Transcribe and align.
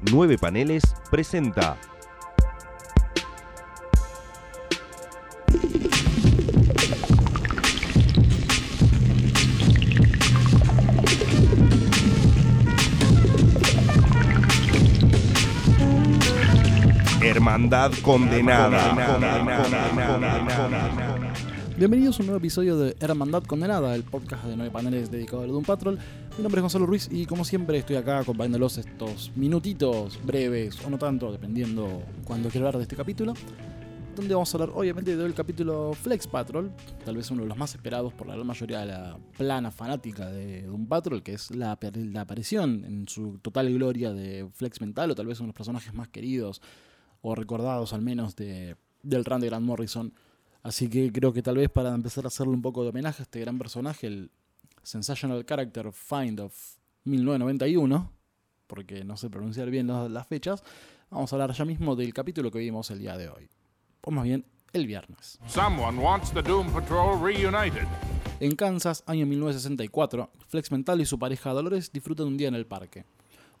Nueve 0.00 0.38
Paneles 0.38 0.82
presenta. 1.10 1.76
Hermandad 17.20 17.92
condenada. 18.02 18.94
Bienvenidos 21.78 22.18
a 22.18 22.22
un 22.22 22.26
nuevo 22.26 22.38
episodio 22.38 22.76
de 22.76 22.96
Hermandad 22.98 23.44
Condenada, 23.44 23.94
el 23.94 24.02
podcast 24.02 24.46
de 24.46 24.56
nueve 24.56 24.72
paneles 24.72 25.12
dedicado 25.12 25.44
al 25.44 25.50
Doom 25.50 25.62
Patrol. 25.62 25.96
Mi 26.36 26.42
nombre 26.42 26.58
es 26.58 26.62
Gonzalo 26.62 26.86
Ruiz 26.86 27.08
y 27.08 27.24
como 27.24 27.44
siempre 27.44 27.78
estoy 27.78 27.94
acá 27.94 28.18
acompañándolos 28.18 28.78
estos 28.78 29.30
minutitos 29.36 30.18
breves 30.24 30.84
o 30.84 30.90
no 30.90 30.98
tanto, 30.98 31.30
dependiendo 31.30 32.02
cuando 32.24 32.48
quiero 32.48 32.66
hablar 32.66 32.78
de 32.78 32.82
este 32.82 32.96
capítulo. 32.96 33.32
Donde 34.16 34.34
vamos 34.34 34.52
a 34.52 34.58
hablar 34.58 34.70
obviamente 34.74 35.16
del 35.16 35.34
capítulo 35.34 35.92
Flex 35.92 36.26
Patrol, 36.26 36.72
tal 37.04 37.16
vez 37.16 37.30
uno 37.30 37.42
de 37.42 37.48
los 37.48 37.56
más 37.56 37.72
esperados 37.76 38.12
por 38.12 38.26
la 38.26 38.34
gran 38.34 38.44
mayoría 38.48 38.80
de 38.80 38.86
la 38.86 39.16
plana 39.36 39.70
fanática 39.70 40.28
de 40.32 40.62
Doom 40.62 40.88
Patrol, 40.88 41.22
que 41.22 41.34
es 41.34 41.52
la, 41.52 41.78
la 41.94 42.20
aparición 42.22 42.84
en 42.86 43.06
su 43.06 43.38
total 43.38 43.72
gloria 43.72 44.12
de 44.12 44.48
Flex 44.52 44.80
Mental, 44.80 45.12
o 45.12 45.14
tal 45.14 45.26
vez 45.26 45.38
uno 45.38 45.46
de 45.46 45.50
los 45.50 45.56
personajes 45.56 45.94
más 45.94 46.08
queridos 46.08 46.60
o 47.22 47.36
recordados 47.36 47.92
al 47.92 48.02
menos 48.02 48.34
de, 48.34 48.74
del 49.04 49.24
run 49.24 49.40
de 49.40 49.46
Grant 49.46 49.64
Morrison. 49.64 50.12
Así 50.62 50.88
que 50.88 51.12
creo 51.12 51.32
que 51.32 51.42
tal 51.42 51.56
vez 51.56 51.70
para 51.70 51.94
empezar 51.94 52.24
a 52.24 52.28
hacerle 52.28 52.54
un 52.54 52.62
poco 52.62 52.82
de 52.82 52.90
homenaje 52.90 53.22
a 53.22 53.24
este 53.24 53.40
gran 53.40 53.58
personaje, 53.58 54.06
el 54.06 54.30
Sensational 54.82 55.44
Character 55.44 55.92
Find 55.92 56.40
of 56.40 56.54
1991, 57.04 58.12
porque 58.66 59.04
no 59.04 59.16
sé 59.16 59.30
pronunciar 59.30 59.70
bien 59.70 59.86
las, 59.86 60.10
las 60.10 60.26
fechas, 60.26 60.62
vamos 61.10 61.32
a 61.32 61.36
hablar 61.36 61.52
ya 61.52 61.64
mismo 61.64 61.96
del 61.96 62.12
capítulo 62.12 62.50
que 62.50 62.58
vimos 62.58 62.90
el 62.90 62.98
día 62.98 63.16
de 63.16 63.28
hoy. 63.28 63.48
O 64.02 64.10
más 64.10 64.24
bien, 64.24 64.44
el 64.72 64.86
viernes. 64.86 65.38
Someone 65.46 65.98
wants 65.98 66.32
the 66.32 66.42
Doom 66.42 66.70
Patrol 66.72 67.20
reunited. 67.20 67.86
En 68.40 68.54
Kansas, 68.54 69.02
año 69.06 69.26
1964, 69.26 70.30
Flex 70.46 70.70
Mental 70.70 71.00
y 71.00 71.06
su 71.06 71.18
pareja 71.18 71.52
Dolores 71.52 71.90
disfrutan 71.92 72.26
un 72.26 72.36
día 72.36 72.48
en 72.48 72.54
el 72.54 72.66
parque. 72.66 73.04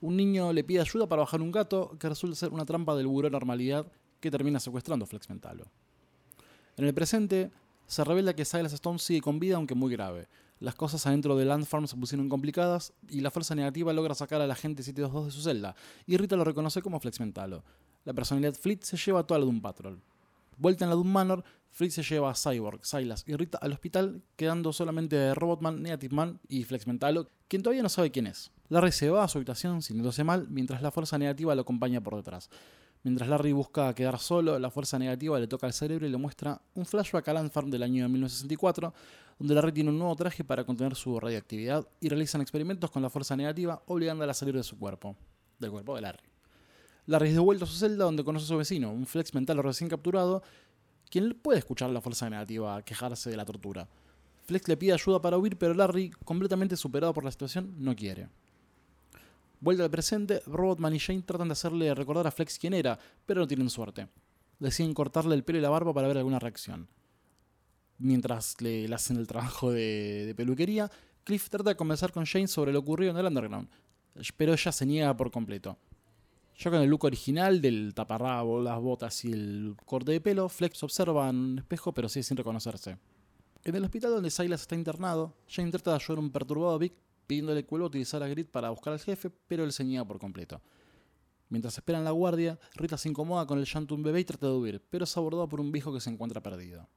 Un 0.00 0.16
niño 0.16 0.52
le 0.52 0.62
pide 0.62 0.80
ayuda 0.80 1.08
para 1.08 1.20
bajar 1.20 1.42
un 1.42 1.50
gato 1.50 1.96
que 1.98 2.08
resulta 2.08 2.36
ser 2.36 2.50
una 2.50 2.64
trampa 2.64 2.94
del 2.94 3.08
buró 3.08 3.26
de 3.26 3.32
normalidad 3.32 3.90
que 4.20 4.30
termina 4.30 4.60
secuestrando 4.60 5.04
a 5.04 5.08
Flex 5.08 5.28
Mentalo. 5.28 5.64
En 6.78 6.84
el 6.84 6.94
presente, 6.94 7.50
se 7.88 8.04
revela 8.04 8.34
que 8.34 8.44
Silas 8.44 8.72
Stone 8.72 9.00
sigue 9.00 9.20
con 9.20 9.40
vida 9.40 9.56
aunque 9.56 9.74
muy 9.74 9.90
grave. 9.90 10.28
Las 10.60 10.76
cosas 10.76 11.04
adentro 11.08 11.36
de 11.36 11.44
Land 11.44 11.66
Farm 11.66 11.88
se 11.88 11.96
pusieron 11.96 12.28
complicadas 12.28 12.92
y 13.08 13.20
la 13.20 13.32
fuerza 13.32 13.56
negativa 13.56 13.92
logra 13.92 14.14
sacar 14.14 14.40
al 14.40 14.50
agente 14.52 14.84
722 14.84 15.26
de 15.26 15.32
su 15.32 15.42
celda, 15.42 15.74
y 16.06 16.16
Rita 16.16 16.36
lo 16.36 16.44
reconoce 16.44 16.80
como 16.80 17.00
Flex 17.00 17.18
Mentalo. 17.18 17.64
La 18.04 18.12
personalidad 18.12 18.54
Fleet 18.54 18.82
se 18.82 18.96
lleva 18.96 19.20
a 19.20 19.22
toda 19.24 19.40
la 19.40 19.46
Doom 19.46 19.60
Patrol. 19.60 20.00
Vuelta 20.56 20.84
en 20.84 20.90
la 20.90 20.94
Doom 20.94 21.08
Manor, 21.08 21.44
Fleet 21.72 21.90
se 21.90 22.04
lleva 22.04 22.30
a 22.30 22.34
Cyborg, 22.34 22.84
Silas 22.86 23.24
y 23.26 23.34
Rita 23.34 23.58
al 23.58 23.72
hospital, 23.72 24.22
quedando 24.36 24.72
solamente 24.72 25.34
Robotman, 25.34 25.82
Negative 25.82 26.14
Man 26.14 26.38
y 26.48 26.62
Flex 26.62 26.86
Mentalo, 26.86 27.26
quien 27.48 27.62
todavía 27.62 27.82
no 27.82 27.88
sabe 27.88 28.12
quién 28.12 28.28
es. 28.28 28.52
Larry 28.68 28.92
se 28.92 29.10
va 29.10 29.24
a 29.24 29.28
su 29.28 29.38
habitación 29.38 29.82
sintiéndose 29.82 30.22
mal, 30.22 30.46
mientras 30.48 30.80
la 30.80 30.92
fuerza 30.92 31.18
negativa 31.18 31.56
lo 31.56 31.62
acompaña 31.62 32.00
por 32.00 32.14
detrás. 32.14 32.50
Mientras 33.08 33.30
Larry 33.30 33.52
busca 33.52 33.94
quedar 33.94 34.18
solo, 34.18 34.58
la 34.58 34.70
fuerza 34.70 34.98
negativa 34.98 35.38
le 35.38 35.46
toca 35.46 35.66
el 35.66 35.72
cerebro 35.72 36.06
y 36.06 36.10
le 36.10 36.18
muestra 36.18 36.60
un 36.74 36.84
flashback 36.84 37.26
a 37.28 37.32
Land 37.32 37.50
Farm 37.50 37.70
del 37.70 37.82
año 37.82 38.06
1964, 38.06 38.92
donde 39.38 39.54
Larry 39.54 39.72
tiene 39.72 39.88
un 39.88 39.98
nuevo 39.98 40.14
traje 40.14 40.44
para 40.44 40.62
contener 40.62 40.94
su 40.94 41.18
radioactividad 41.18 41.88
y 42.02 42.10
realizan 42.10 42.42
experimentos 42.42 42.90
con 42.90 43.00
la 43.00 43.08
fuerza 43.08 43.34
negativa, 43.34 43.82
obligándola 43.86 44.32
a 44.32 44.34
salir 44.34 44.54
de 44.54 44.62
su 44.62 44.78
cuerpo, 44.78 45.16
del 45.58 45.70
cuerpo 45.70 45.94
de 45.94 46.02
Larry. 46.02 46.28
Larry 47.06 47.28
es 47.28 47.34
devuelto 47.34 47.64
a 47.64 47.68
su 47.68 47.78
celda 47.78 48.04
donde 48.04 48.22
conoce 48.24 48.44
a 48.44 48.48
su 48.48 48.58
vecino, 48.58 48.92
un 48.92 49.06
flex 49.06 49.32
mental 49.32 49.56
recién 49.62 49.88
capturado, 49.88 50.42
quien 51.08 51.32
puede 51.32 51.60
escuchar 51.60 51.88
la 51.88 52.02
fuerza 52.02 52.28
negativa 52.28 52.82
quejarse 52.82 53.30
de 53.30 53.38
la 53.38 53.46
tortura. 53.46 53.88
Flex 54.44 54.68
le 54.68 54.76
pide 54.76 54.92
ayuda 54.92 55.22
para 55.22 55.38
huir, 55.38 55.56
pero 55.56 55.72
Larry, 55.72 56.10
completamente 56.26 56.76
superado 56.76 57.14
por 57.14 57.24
la 57.24 57.30
situación, 57.30 57.74
no 57.78 57.96
quiere. 57.96 58.28
Vuelta 59.60 59.84
al 59.84 59.90
presente, 59.90 60.40
Robotman 60.46 60.94
y 60.94 61.00
Jane 61.00 61.22
tratan 61.22 61.48
de 61.48 61.52
hacerle 61.52 61.92
recordar 61.94 62.26
a 62.26 62.30
Flex 62.30 62.58
quién 62.58 62.74
era, 62.74 62.98
pero 63.26 63.40
no 63.40 63.46
tienen 63.46 63.68
suerte. 63.70 64.08
Deciden 64.60 64.94
cortarle 64.94 65.34
el 65.34 65.42
pelo 65.42 65.58
y 65.58 65.62
la 65.62 65.68
barba 65.68 65.92
para 65.92 66.06
ver 66.06 66.18
alguna 66.18 66.38
reacción. 66.38 66.88
Mientras 67.98 68.60
le, 68.60 68.92
hacen 68.94 69.16
el 69.16 69.26
trabajo 69.26 69.72
de, 69.72 70.26
de, 70.26 70.34
peluquería, 70.34 70.90
Cliff 71.24 71.50
trata 71.50 71.70
de 71.70 71.76
conversar 71.76 72.12
con 72.12 72.24
Jane 72.24 72.46
sobre 72.46 72.72
lo 72.72 72.78
ocurrido 72.78 73.10
en 73.10 73.18
el 73.18 73.26
Underground, 73.26 73.68
pero 74.36 74.52
ella 74.52 74.70
se 74.70 74.86
niega 74.86 75.16
por 75.16 75.32
completo. 75.32 75.76
Ya 76.56 76.70
con 76.70 76.80
el 76.80 76.88
look 76.88 77.04
original 77.04 77.60
del 77.60 77.94
taparrabo, 77.94 78.60
las 78.60 78.80
botas 78.80 79.24
y 79.24 79.32
el 79.32 79.76
corte 79.84 80.12
de 80.12 80.20
pelo, 80.20 80.48
Flex 80.48 80.82
observa 80.82 81.28
en 81.28 81.36
un 81.36 81.58
espejo 81.58 81.92
pero 81.92 82.08
sigue 82.08 82.24
sin 82.24 82.36
reconocerse. 82.36 82.98
En 83.64 83.74
el 83.74 83.84
hospital 83.84 84.12
donde 84.12 84.30
Silas 84.30 84.62
está 84.62 84.76
internado, 84.76 85.34
Jane 85.48 85.70
trata 85.70 85.90
de 85.90 85.96
ayudar 85.96 86.18
a 86.18 86.20
un 86.20 86.30
perturbado 86.30 86.78
Vic 86.78 86.94
pidiéndole 87.28 87.62
que 87.62 87.70
vuelva 87.70 87.84
a 87.84 87.88
utilizar 87.88 88.22
a 88.22 88.28
Grid 88.28 88.46
para 88.46 88.70
buscar 88.70 88.94
al 88.94 88.98
jefe, 88.98 89.30
pero 89.30 89.62
él 89.62 89.72
se 89.72 89.84
niega 89.84 90.04
por 90.04 90.18
completo. 90.18 90.60
Mientras 91.50 91.76
esperan 91.78 92.02
la 92.02 92.10
guardia, 92.10 92.58
Rita 92.74 92.98
se 92.98 93.08
incomoda 93.08 93.46
con 93.46 93.58
el 93.58 93.66
llanto 93.66 93.94
de 93.94 93.98
un 93.98 94.02
bebé 94.02 94.20
y 94.20 94.24
trata 94.24 94.46
de 94.46 94.52
huir, 94.52 94.82
pero 94.90 95.04
es 95.04 95.16
abordado 95.16 95.48
por 95.48 95.60
un 95.60 95.70
viejo 95.70 95.92
que 95.92 96.00
se 96.00 96.10
encuentra 96.10 96.42
perdido. 96.42 96.88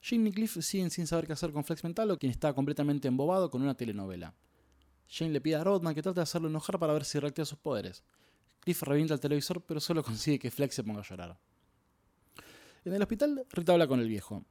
Jane 0.00 0.28
y 0.28 0.32
Cliff 0.32 0.56
siguen 0.60 0.90
sin 0.90 1.06
saber 1.06 1.26
qué 1.26 1.32
hacer 1.32 1.52
con 1.52 1.64
Flex 1.64 1.82
Mentalo, 1.82 2.18
quien 2.18 2.30
está 2.30 2.52
completamente 2.52 3.08
embobado 3.08 3.50
con 3.50 3.62
una 3.62 3.74
telenovela. 3.74 4.34
Jane 5.08 5.32
le 5.32 5.40
pide 5.40 5.56
a 5.56 5.64
Rodman 5.64 5.94
que 5.94 6.02
trate 6.02 6.16
de 6.16 6.22
hacerlo 6.22 6.48
enojar 6.48 6.78
para 6.78 6.92
ver 6.92 7.04
si 7.04 7.18
reactiva 7.18 7.44
sus 7.44 7.58
poderes. 7.58 8.04
Cliff 8.60 8.82
revienta 8.82 9.14
el 9.14 9.20
televisor, 9.20 9.60
pero 9.62 9.80
solo 9.80 10.02
consigue 10.02 10.38
que 10.38 10.50
Flex 10.50 10.74
se 10.74 10.84
ponga 10.84 11.00
a 11.00 11.04
llorar. 11.04 11.38
En 12.84 12.92
el 12.92 13.02
hospital, 13.02 13.44
Rita 13.50 13.72
habla 13.72 13.88
con 13.88 13.98
el 13.98 14.08
viejo. 14.08 14.44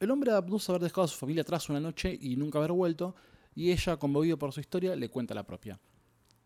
El 0.00 0.10
hombre 0.10 0.32
aduce 0.32 0.72
haber 0.72 0.82
dejado 0.82 1.02
a 1.02 1.08
su 1.08 1.18
familia 1.18 1.42
atrás 1.42 1.68
una 1.68 1.80
noche 1.80 2.16
y 2.20 2.36
nunca 2.36 2.58
haber 2.58 2.72
vuelto, 2.72 3.14
y 3.54 3.70
ella, 3.70 3.96
conmovido 3.96 4.38
por 4.38 4.52
su 4.52 4.60
historia, 4.60 4.96
le 4.96 5.08
cuenta 5.08 5.34
la 5.34 5.44
propia. 5.44 5.80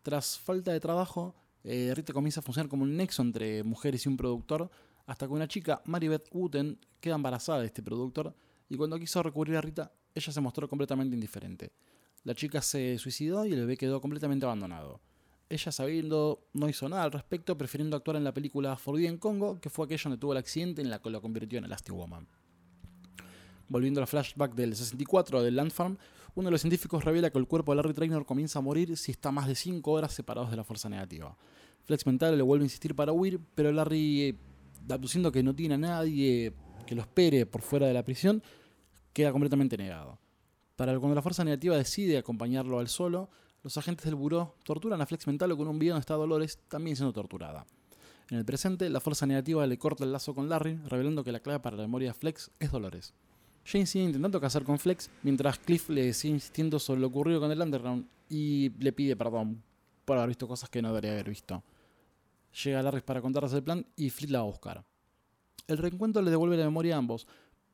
Tras 0.01 0.37
falta 0.37 0.71
de 0.71 0.79
trabajo, 0.79 1.35
eh, 1.63 1.91
Rita 1.95 2.13
comienza 2.13 2.39
a 2.39 2.43
funcionar 2.43 2.69
como 2.69 2.83
un 2.83 2.95
nexo 2.95 3.21
entre 3.21 3.63
mujeres 3.63 4.05
y 4.05 4.09
un 4.09 4.17
productor, 4.17 4.69
hasta 5.05 5.27
que 5.27 5.33
una 5.33 5.47
chica, 5.47 5.81
Maribeth 5.85 6.27
Wooten, 6.31 6.79
queda 6.99 7.15
embarazada 7.15 7.59
de 7.59 7.67
este 7.67 7.81
productor, 7.81 8.35
y 8.69 8.75
cuando 8.75 8.99
quiso 8.99 9.23
recurrir 9.23 9.55
a 9.57 9.61
Rita, 9.61 9.91
ella 10.13 10.31
se 10.31 10.41
mostró 10.41 10.67
completamente 10.67 11.15
indiferente. 11.15 11.71
La 12.23 12.35
chica 12.35 12.61
se 12.61 12.97
suicidó 12.97 13.45
y 13.45 13.53
el 13.53 13.59
bebé 13.61 13.77
quedó 13.77 14.01
completamente 14.01 14.45
abandonado. 14.45 14.99
Ella, 15.49 15.71
sabiendo, 15.71 16.45
no 16.51 16.67
hizo 16.67 16.89
nada 16.89 17.03
al 17.03 17.11
respecto, 17.13 17.57
prefiriendo 17.57 17.95
actuar 17.95 18.17
en 18.17 18.25
la 18.25 18.33
película 18.33 18.75
Forbidden 18.75 19.17
Congo, 19.17 19.61
que 19.61 19.69
fue 19.69 19.85
aquella 19.85 20.03
donde 20.03 20.17
tuvo 20.17 20.33
el 20.33 20.39
accidente 20.39 20.81
en 20.81 20.89
la 20.89 21.01
que 21.01 21.09
lo 21.09 21.21
convirtió 21.21 21.57
en 21.57 21.65
Elastic 21.65 21.93
Woman. 21.93 22.27
Volviendo 23.69 24.01
al 24.01 24.07
flashback 24.07 24.55
del 24.55 24.75
64 24.75 25.41
del 25.41 25.55
Land 25.55 25.71
Farm, 25.71 25.97
uno 26.37 26.49
de 26.49 26.51
los 26.51 26.61
científicos 26.61 27.03
revela 27.03 27.31
que 27.31 27.39
el 27.39 27.47
cuerpo 27.47 27.71
de 27.71 27.77
Larry 27.77 27.95
Trainor 27.95 28.23
comienza 28.23 28.59
a 28.59 28.61
morir 28.61 28.95
si 28.95 29.11
está 29.11 29.31
más 29.31 29.47
de 29.47 29.55
5 29.55 29.91
horas 29.91 30.13
separados 30.13 30.51
de 30.51 30.55
la 30.55 30.63
fuerza 30.63 30.87
negativa. 30.87 31.35
Flex 31.85 32.05
Mental 32.05 32.37
le 32.37 32.43
vuelve 32.43 32.61
a 32.61 32.67
insistir 32.67 32.93
para 32.93 33.11
huir, 33.11 33.39
pero 33.55 33.71
Larry, 33.71 34.21
eh, 34.21 34.35
aduciendo 34.87 35.31
que 35.31 35.41
no 35.41 35.55
tiene 35.55 35.73
a 35.73 35.77
nadie 35.79 36.53
que 36.85 36.93
lo 36.93 37.01
espere 37.01 37.47
por 37.47 37.63
fuera 37.63 37.87
de 37.87 37.93
la 37.93 38.03
prisión, 38.03 38.43
queda 39.13 39.31
completamente 39.31 39.77
negado. 39.77 40.19
Para 40.75 40.99
cuando 40.99 41.15
la 41.15 41.23
fuerza 41.23 41.43
negativa 41.43 41.75
decide 41.75 42.19
acompañarlo 42.19 42.77
al 42.77 42.87
solo, 42.87 43.31
los 43.63 43.75
agentes 43.79 44.05
del 44.05 44.13
buró 44.13 44.57
torturan 44.61 45.01
a 45.01 45.07
Flex 45.07 45.25
Mental 45.25 45.57
con 45.57 45.67
un 45.67 45.79
video 45.79 45.95
donde 45.95 46.01
está 46.01 46.13
Dolores 46.13 46.59
también 46.67 46.95
siendo 46.95 47.13
torturada. 47.13 47.65
En 48.29 48.37
el 48.37 48.45
presente, 48.45 48.91
la 48.91 48.99
fuerza 48.99 49.25
negativa 49.25 49.65
le 49.65 49.79
corta 49.79 50.03
el 50.03 50.11
lazo 50.11 50.35
con 50.35 50.49
Larry, 50.49 50.75
revelando 50.85 51.23
que 51.23 51.31
la 51.31 51.39
clave 51.39 51.61
para 51.61 51.77
la 51.77 51.81
memoria 51.81 52.09
de 52.09 52.13
Flex 52.13 52.51
es 52.59 52.71
Dolores. 52.71 53.15
Jane 53.69 53.85
sigue 53.85 54.05
intentando 54.05 54.39
casar 54.39 54.63
con 54.63 54.79
Flex, 54.79 55.09
mientras 55.23 55.59
Cliff 55.59 55.89
le 55.89 56.13
sigue 56.13 56.35
insistiendo 56.35 56.79
sobre 56.79 57.01
lo 57.01 57.07
ocurrido 57.07 57.41
con 57.41 57.51
el 57.51 57.61
Underground 57.61 58.07
y 58.29 58.69
le 58.79 58.93
pide 58.93 59.17
perdón 59.17 59.61
por 60.05 60.17
haber 60.17 60.29
visto 60.29 60.47
cosas 60.47 60.69
que 60.69 60.81
no 60.81 60.87
debería 60.87 61.11
haber 61.11 61.27
visto. 61.27 61.61
Llega 62.63 62.81
Larry 62.81 63.01
para 63.01 63.21
contarles 63.21 63.51
el 63.51 63.63
plan 63.63 63.85
y 63.97 64.09
Fleet 64.09 64.31
la 64.31 64.39
va 64.39 64.45
a 64.45 64.47
buscar. 64.47 64.85
El 65.67 65.79
reencuentro 65.79 66.21
le 66.21 66.31
devuelve 66.31 66.55
la 66.55 66.63
memoria 66.63 66.95
a 66.95 66.99
ambos, 66.99 67.27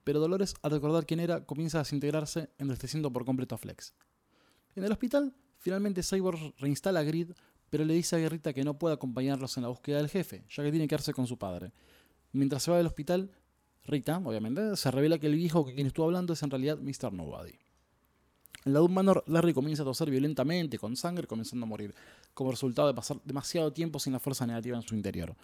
pero 0.03 0.19
Dolores, 0.19 0.56
al 0.63 0.71
recordar 0.71 1.06
quién 1.06 1.19
era, 1.19 1.45
comienza 1.45 1.77
a 1.77 1.81
desintegrarse, 1.83 2.50
entristeciendo 2.57 3.13
por 3.13 3.23
completo 3.23 3.53
a 3.53 3.59
Flex. 3.59 3.94
En 4.75 4.83
el 4.83 4.91
hospital, 4.91 5.35
finalmente 5.59 6.01
Cyborg 6.01 6.56
reinstala 6.57 7.01
a 7.01 7.03
Grid, 7.03 7.33
pero 7.69 7.85
le 7.85 7.94
dice 7.94 8.15
a 8.15 8.19
Guerrita 8.19 8.51
que 8.51 8.63
no 8.63 8.79
puede 8.79 8.95
acompañarlos 8.95 9.57
en 9.57 9.63
la 9.63 9.69
búsqueda 9.69 9.97
del 9.97 10.09
jefe, 10.09 10.44
ya 10.50 10.63
que 10.63 10.71
tiene 10.71 10.85
que 10.85 10.89
quedarse 10.89 11.13
con 11.13 11.27
su 11.27 11.38
padre. 11.38 11.71
Mientras 12.31 12.63
se 12.63 12.71
va 12.71 12.77
del 12.77 12.88
hospital, 12.88 13.29
Rita, 13.85 14.18
obviamente, 14.24 14.75
se 14.75 14.91
revela 14.91 15.18
que 15.18 15.27
el 15.27 15.35
viejo 15.35 15.65
que 15.65 15.74
quien 15.74 15.88
estuvo 15.88 16.06
hablando 16.06 16.33
es 16.33 16.44
en 16.44 16.50
realidad 16.50 16.77
Mr. 16.80 17.12
Nobody. 17.12 17.53
En 18.65 18.74
la 18.74 18.80
Doom 18.80 18.95
Larry 19.27 19.53
comienza 19.53 19.83
a 19.83 19.85
toser 19.85 20.09
violentamente, 20.09 20.80
con 20.80 20.95
sangre, 20.95 21.27
comenzando 21.27 21.65
a 21.65 21.68
morir, 21.68 21.94
como 22.33 22.51
resultado 22.51 22.88
de 22.88 22.94
pasar 22.94 23.18
demasiado 23.25 23.74
tiempo 23.74 24.00
sin 24.00 24.13
la 24.13 24.19
fuerza 24.19 24.47
negativa 24.47 24.77
en 24.77 24.83
su 24.83 24.95
interior. 24.95 25.35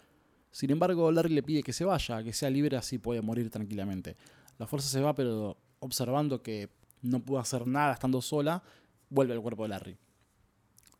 Sin 0.51 0.71
embargo, 0.71 1.11
Larry 1.11 1.33
le 1.33 1.43
pide 1.43 1.61
que 1.61 1.73
se 1.73 1.83
vaya, 1.83 2.23
que 2.23 2.31
sea 2.31 2.49
libre 2.49 2.77
así 2.77 2.97
puede 2.97 3.21
morir 3.21 3.49
tranquilamente. 3.49 4.15
La 4.57 4.67
fuerza 4.67 4.87
se 4.87 5.01
va, 5.01 5.13
pero 5.13 5.57
observando 5.79 6.41
que 6.41 6.69
no 7.01 7.19
pudo 7.19 7.39
hacer 7.39 7.67
nada 7.67 7.93
estando 7.93 8.21
sola, 8.21 8.63
vuelve 9.09 9.33
al 9.33 9.41
cuerpo 9.41 9.63
de 9.63 9.69
Larry. 9.69 9.97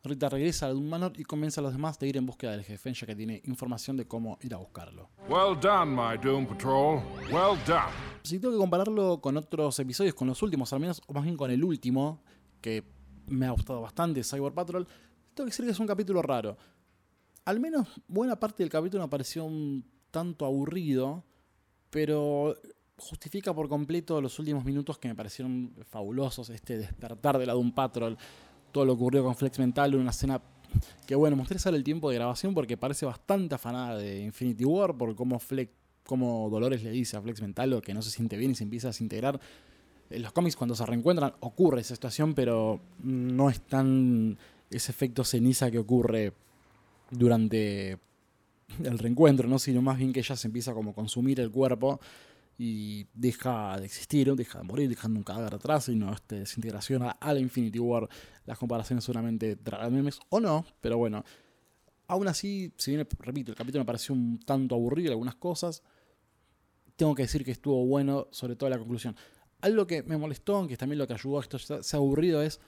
Rita 0.01 0.29
regresa 0.29 0.67
a 0.67 0.69
Doom 0.69 0.87
Manor 0.87 1.13
y 1.17 1.25
convence 1.25 1.59
a 1.59 1.63
los 1.63 1.73
demás 1.73 1.99
de 1.99 2.07
ir 2.07 2.15
en 2.15 2.25
búsqueda 2.25 2.51
del 2.51 2.63
jefe, 2.63 2.93
ya 2.93 3.05
que 3.05 3.15
tiene 3.15 3.41
información 3.43 3.97
de 3.97 4.07
cómo 4.07 4.37
ir 4.41 4.53
a 4.53 4.57
buscarlo. 4.57 5.09
Well 5.27 5.59
done, 5.61 5.91
my 5.91 6.17
Doom 6.17 6.47
Patrol. 6.47 7.01
Well 7.29 7.59
done. 7.67 7.91
Si 8.23 8.39
tengo 8.39 8.53
que 8.53 8.59
compararlo 8.59 9.19
con 9.19 9.35
otros 9.35 9.77
episodios, 9.77 10.15
con 10.15 10.29
los 10.29 10.41
últimos 10.41 10.71
al 10.71 10.79
menos, 10.79 11.01
o 11.05 11.13
más 11.13 11.25
bien 11.25 11.35
con 11.35 11.51
el 11.51 11.61
último, 11.61 12.23
que 12.61 12.85
me 13.27 13.45
ha 13.45 13.51
gustado 13.51 13.81
bastante, 13.81 14.23
Cyber 14.23 14.53
Patrol, 14.53 14.87
tengo 15.33 15.45
que 15.45 15.51
decir 15.51 15.65
que 15.65 15.71
es 15.71 15.79
un 15.79 15.87
capítulo 15.87 16.21
raro. 16.21 16.57
Al 17.43 17.59
menos 17.59 17.85
buena 18.07 18.39
parte 18.39 18.63
del 18.63 18.69
capítulo 18.69 19.03
me 19.03 19.09
pareció 19.09 19.43
un 19.43 19.83
tanto 20.11 20.45
aburrido, 20.45 21.25
pero 21.89 22.55
justifica 22.95 23.53
por 23.53 23.67
completo 23.67 24.21
los 24.21 24.39
últimos 24.39 24.63
minutos 24.63 24.97
que 24.97 25.09
me 25.09 25.15
parecieron 25.15 25.73
fabulosos, 25.89 26.49
este 26.49 26.77
despertar 26.77 27.37
de 27.37 27.45
la 27.45 27.53
Doom 27.53 27.73
Patrol, 27.73 28.17
todo 28.71 28.86
lo 28.86 28.95
que 28.95 29.01
ocurrió 29.01 29.24
con 29.24 29.36
Flex 29.36 29.60
Mental, 29.60 29.95
una 29.95 30.12
escena 30.12 30.42
que 31.07 31.16
bueno, 31.16 31.36
mostré 31.36 31.57
sale 31.57 31.77
el 31.77 31.83
tiempo 31.83 32.10
de 32.10 32.16
grabación 32.16 32.54
porque 32.54 32.77
parece 32.77 33.06
bastante 33.06 33.56
afanada 33.56 33.98
de 33.98 34.21
Infinity 34.21 34.66
War, 34.66 34.95
por 34.95 35.16
cómo 35.16 35.39
Flex, 35.39 35.71
cómo 36.06 36.50
Dolores 36.50 36.83
le 36.83 36.92
dice 36.92 37.18
a 37.18 37.21
Flex 37.21 37.42
Mental 37.42 37.81
que 37.83 37.94
no 37.94 38.01
se 38.01 38.12
siente 38.12 38.38
bien 38.38 38.51
y 38.51 38.56
se 38.56 38.63
empieza 38.63 38.88
a 38.88 38.92
desintegrar. 38.92 39.39
En 40.10 40.24
los 40.24 40.31
cómics 40.31 40.56
cuando 40.56 40.75
se 40.75 40.86
reencuentran 40.86 41.33
ocurre 41.39 41.81
esa 41.81 41.95
situación, 41.95 42.33
pero 42.33 42.80
no 43.04 43.50
es 43.50 43.62
tan 43.62 44.38
ese 44.69 44.92
efecto 44.92 45.24
ceniza 45.24 45.71
que 45.71 45.80
ocurre 45.80 46.33
durante 47.12 47.98
el 48.83 49.00
reencuentro, 49.00 49.48
¿no? 49.48 49.60
sino 49.60 49.81
más 49.81 49.98
bien 49.98 50.13
que 50.13 50.19
ella 50.19 50.36
se 50.36 50.48
empieza 50.48 50.74
como 50.74 50.92
a 50.92 50.94
consumir 50.94 51.39
el 51.39 51.51
cuerpo 51.51 52.00
y 52.61 53.07
deja 53.13 53.79
de 53.79 53.85
existir, 53.85 54.35
deja 54.35 54.59
de 54.59 54.65
morir, 54.65 54.89
dejando 54.89 55.17
un 55.17 55.23
cadáver 55.23 55.56
atrás 55.56 55.88
y 55.88 55.95
no 55.95 56.11
este, 56.11 56.41
desintegración 56.41 57.03
a, 57.03 57.17
la 57.21 57.39
Infinity 57.39 57.79
War. 57.79 58.09
Las 58.45 58.57
comparaciones 58.57 59.06
seguramente 59.06 59.56
traerán 59.56 59.94
memes 59.94 60.19
o 60.27 60.41
no, 60.41 60.65
pero 60.81 60.97
bueno. 60.97 61.23
Aún 62.07 62.27
así, 62.27 62.73
si 62.75 62.91
bien, 62.91 63.07
repito, 63.19 63.51
el 63.51 63.57
capítulo 63.57 63.83
me 63.83 63.85
pareció 63.85 64.13
un 64.13 64.41
tanto 64.41 64.75
aburrido 64.75 65.07
en 65.07 65.13
algunas 65.13 65.35
cosas, 65.35 65.83
tengo 66.97 67.15
que 67.15 67.21
decir 67.21 67.45
que 67.45 67.51
estuvo 67.51 67.85
bueno, 67.85 68.27
sobre 68.31 68.57
todo 68.57 68.69
la 68.69 68.77
conclusión. 68.77 69.15
Algo 69.61 69.88
que 69.88 70.03
me 70.03 70.17
molestó, 70.17 70.57
aunque 70.57 70.75
también 70.75 71.00
lo 71.00 71.07
que 71.07 71.13
ayudó 71.13 71.38
a 71.38 71.41
esto 71.41 71.59
sea 71.59 71.97
aburrido, 71.97 72.41
es 72.41 72.59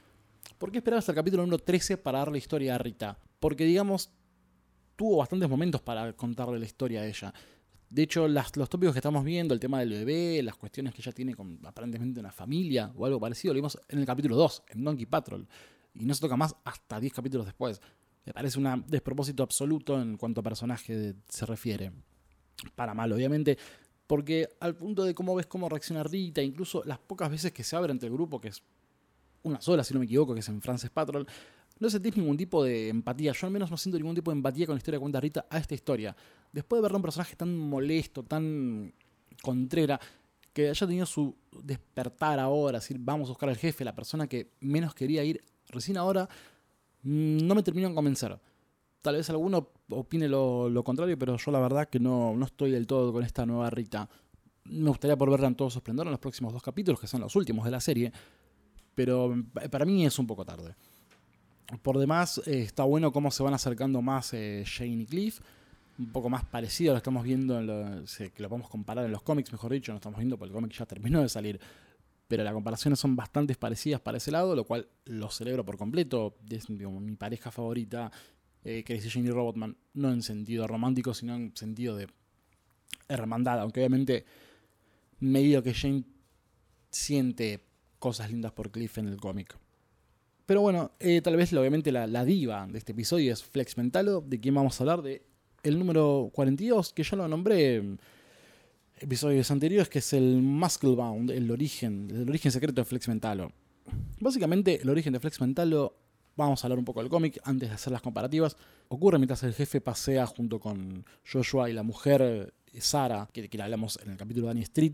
¿por 0.57 0.71
qué 0.71 0.77
esperar 0.77 0.99
hasta 0.99 1.11
el 1.11 1.17
capítulo 1.17 1.43
número 1.43 1.61
13 1.61 1.97
para 1.97 2.19
darle 2.19 2.37
historia 2.37 2.75
a 2.75 2.77
Rita? 2.77 3.19
Porque, 3.41 3.65
digamos, 3.65 4.09
tuvo 4.95 5.17
bastantes 5.17 5.49
momentos 5.49 5.81
para 5.81 6.13
contarle 6.13 6.59
la 6.59 6.65
historia 6.65 7.01
a 7.01 7.07
ella. 7.07 7.33
De 7.91 8.03
hecho, 8.03 8.25
los 8.25 8.69
tópicos 8.69 8.93
que 8.93 8.99
estamos 8.99 9.21
viendo, 9.25 9.53
el 9.53 9.59
tema 9.59 9.81
del 9.81 9.89
bebé, 9.89 10.41
las 10.41 10.55
cuestiones 10.55 10.93
que 10.93 11.01
ella 11.01 11.11
tiene 11.11 11.35
con 11.35 11.59
aparentemente 11.65 12.21
una 12.21 12.31
familia 12.31 12.89
o 12.95 13.05
algo 13.05 13.19
parecido, 13.19 13.53
lo 13.53 13.57
vimos 13.57 13.77
en 13.89 13.99
el 13.99 14.05
capítulo 14.05 14.37
2, 14.37 14.63
en 14.69 14.83
Donkey 14.85 15.05
Patrol. 15.05 15.45
Y 15.95 16.05
no 16.05 16.13
se 16.13 16.21
toca 16.21 16.37
más 16.37 16.55
hasta 16.63 17.01
10 17.01 17.11
capítulos 17.11 17.45
después. 17.45 17.81
Me 18.25 18.31
parece 18.31 18.59
un 18.59 18.85
despropósito 18.87 19.43
absoluto 19.43 20.01
en 20.01 20.15
cuanto 20.15 20.39
a 20.39 20.43
personaje 20.43 21.15
se 21.27 21.45
refiere. 21.45 21.91
Para 22.75 22.93
mal, 22.93 23.11
obviamente. 23.11 23.57
Porque 24.07 24.47
al 24.61 24.73
punto 24.77 25.03
de 25.03 25.13
cómo 25.13 25.35
ves 25.35 25.47
cómo 25.47 25.67
reacciona 25.67 26.01
Rita, 26.01 26.41
incluso 26.41 26.83
las 26.85 26.97
pocas 26.97 27.29
veces 27.29 27.51
que 27.51 27.65
se 27.65 27.75
abre 27.75 27.91
entre 27.91 28.07
el 28.07 28.13
grupo, 28.13 28.39
que 28.39 28.47
es 28.47 28.63
una 29.43 29.59
sola, 29.59 29.83
si 29.83 29.93
no 29.93 29.99
me 29.99 30.05
equivoco, 30.05 30.33
que 30.33 30.39
es 30.39 30.47
en 30.47 30.61
Frances 30.61 30.89
Patrol, 30.89 31.27
no 31.81 31.89
sentís 31.89 32.15
ningún 32.15 32.37
tipo 32.37 32.63
de 32.63 32.89
empatía. 32.89 33.33
Yo 33.33 33.47
al 33.47 33.51
menos 33.51 33.71
no 33.71 33.75
siento 33.75 33.97
ningún 33.97 34.13
tipo 34.13 34.29
de 34.29 34.37
empatía 34.37 34.67
con 34.67 34.75
la 34.75 34.77
historia 34.77 34.99
que 34.99 35.01
cuenta 35.01 35.19
Rita 35.19 35.47
a 35.49 35.57
esta 35.57 35.73
historia. 35.73 36.15
Después 36.53 36.77
de 36.77 36.83
ver 36.83 36.91
a 36.91 36.95
un 36.95 37.01
personaje 37.01 37.35
tan 37.35 37.57
molesto, 37.57 38.21
tan 38.23 38.93
contrera, 39.41 39.99
que 40.53 40.69
haya 40.69 40.87
tenido 40.87 41.07
su 41.07 41.35
despertar 41.63 42.39
ahora, 42.39 42.77
decir, 42.77 42.97
vamos 42.99 43.29
a 43.29 43.31
buscar 43.31 43.49
al 43.49 43.57
jefe, 43.57 43.83
la 43.83 43.95
persona 43.95 44.27
que 44.27 44.51
menos 44.59 44.93
quería 44.93 45.23
ir 45.23 45.43
recién 45.69 45.97
ahora, 45.97 46.29
mm, 47.01 47.47
no 47.47 47.55
me 47.55 47.63
terminó 47.63 47.89
de 47.89 47.95
convencer. 47.95 48.39
Tal 49.01 49.15
vez 49.15 49.27
alguno 49.31 49.69
opine 49.89 50.27
lo, 50.27 50.69
lo, 50.69 50.83
contrario, 50.83 51.17
pero 51.17 51.35
yo 51.35 51.51
la 51.51 51.59
verdad 51.59 51.89
que 51.89 51.99
no, 51.99 52.35
no 52.35 52.45
estoy 52.45 52.69
del 52.69 52.85
todo 52.85 53.11
con 53.11 53.23
esta 53.23 53.43
nueva 53.47 53.71
Rita. 53.71 54.07
Me 54.65 54.89
gustaría 54.89 55.17
por 55.17 55.31
verla 55.31 55.47
en 55.47 55.55
todo 55.55 55.71
su 55.71 55.79
esplendor 55.79 56.05
en 56.05 56.11
los 56.11 56.19
próximos 56.19 56.53
dos 56.53 56.61
capítulos, 56.61 56.99
que 56.99 57.07
son 57.07 57.21
los 57.21 57.35
últimos 57.35 57.65
de 57.65 57.71
la 57.71 57.79
serie, 57.79 58.11
pero 58.93 59.33
para 59.71 59.85
mí 59.85 60.05
es 60.05 60.19
un 60.19 60.27
poco 60.27 60.45
tarde. 60.45 60.75
Por 61.81 61.97
demás, 61.97 62.41
eh, 62.45 62.61
está 62.61 62.83
bueno 62.83 63.11
cómo 63.11 63.31
se 63.31 63.43
van 63.43 63.53
acercando 63.53 64.01
más 64.01 64.33
eh, 64.33 64.63
Shane 64.65 65.03
y 65.03 65.05
Cliff. 65.05 65.39
Un 65.97 66.11
poco 66.11 66.29
más 66.29 66.43
parecido 66.45 66.93
lo 66.93 66.97
estamos 66.97 67.23
viendo, 67.23 67.59
en 67.59 67.67
lo, 67.67 68.03
que 68.05 68.41
lo 68.41 68.49
podemos 68.49 68.69
comparar 68.69 69.05
en 69.05 69.11
los 69.11 69.21
cómics, 69.21 69.51
mejor 69.51 69.71
dicho, 69.71 69.91
no 69.91 69.97
estamos 69.97 70.17
viendo 70.17 70.37
porque 70.37 70.49
el 70.49 70.55
cómic 70.55 70.71
ya 70.73 70.85
terminó 70.85 71.21
de 71.21 71.29
salir. 71.29 71.59
Pero 72.27 72.43
las 72.43 72.53
comparaciones 72.53 72.99
son 72.99 73.15
bastante 73.15 73.53
parecidas 73.55 73.99
para 73.99 74.17
ese 74.17 74.31
lado, 74.31 74.55
lo 74.55 74.63
cual 74.63 74.87
lo 75.05 75.29
celebro 75.29 75.65
por 75.65 75.77
completo. 75.77 76.37
Es 76.49 76.69
mi 76.69 77.15
pareja 77.15 77.51
favorita, 77.51 78.11
eh, 78.63 78.83
Crazy 78.85 79.09
Jane 79.09 79.27
y 79.27 79.31
Robotman, 79.31 79.75
no 79.93 80.11
en 80.11 80.21
sentido 80.21 80.65
romántico, 80.65 81.13
sino 81.13 81.35
en 81.35 81.55
sentido 81.55 81.95
de 81.95 82.07
hermandad. 83.09 83.59
Aunque 83.59 83.81
obviamente, 83.81 84.25
medio 85.19 85.61
que 85.61 85.73
Jane 85.73 86.05
siente 86.89 87.65
cosas 87.99 88.31
lindas 88.31 88.51
por 88.51 88.71
Cliff 88.71 88.97
en 88.97 89.07
el 89.07 89.17
cómic. 89.17 89.57
Pero 90.45 90.61
bueno, 90.61 90.91
eh, 90.99 91.21
tal 91.21 91.35
vez 91.35 91.53
obviamente 91.53 91.91
la, 91.91 92.25
diva 92.25 92.67
de 92.67 92.77
este 92.77 92.91
episodio 92.91 93.31
es 93.31 93.43
Flex 93.43 93.77
Mentalo, 93.77 94.21
de 94.21 94.39
quien 94.39 94.55
vamos 94.55 94.79
a 94.79 94.83
hablar 94.83 95.01
de 95.01 95.23
el 95.63 95.77
número 95.77 96.31
42, 96.33 96.93
que 96.93 97.03
ya 97.03 97.15
lo 97.15 97.27
nombré 97.27 97.75
en 97.75 97.99
episodios 98.99 99.49
anteriores, 99.51 99.89
que 99.89 99.99
es 99.99 100.13
el 100.13 100.41
Musclebound, 100.41 101.31
el 101.31 101.49
origen, 101.51 102.09
el 102.11 102.27
origen 102.27 102.51
secreto 102.51 102.81
de 102.81 102.85
Flex 102.85 103.07
Mentalo. 103.07 103.51
Básicamente, 104.19 104.81
el 104.81 104.89
origen 104.89 105.13
de 105.13 105.19
Flex 105.19 105.39
Mentalo, 105.39 105.95
vamos 106.35 106.63
a 106.63 106.67
hablar 106.67 106.79
un 106.79 106.85
poco 106.85 107.01
del 107.01 107.09
cómic 107.09 107.39
antes 107.43 107.69
de 107.69 107.75
hacer 107.75 107.93
las 107.93 108.01
comparativas, 108.01 108.57
ocurre 108.87 109.19
mientras 109.19 109.43
el 109.43 109.53
jefe 109.53 109.81
pasea 109.81 110.25
junto 110.25 110.59
con 110.59 111.05
Joshua 111.31 111.69
y 111.69 111.73
la 111.73 111.83
mujer 111.83 112.53
Sara, 112.79 113.29
que, 113.31 113.49
que 113.49 113.57
la 113.57 113.65
hablamos 113.65 113.99
en 114.03 114.11
el 114.11 114.17
capítulo 114.17 114.47
de 114.47 114.53
Danny 114.53 114.61
Street, 114.63 114.93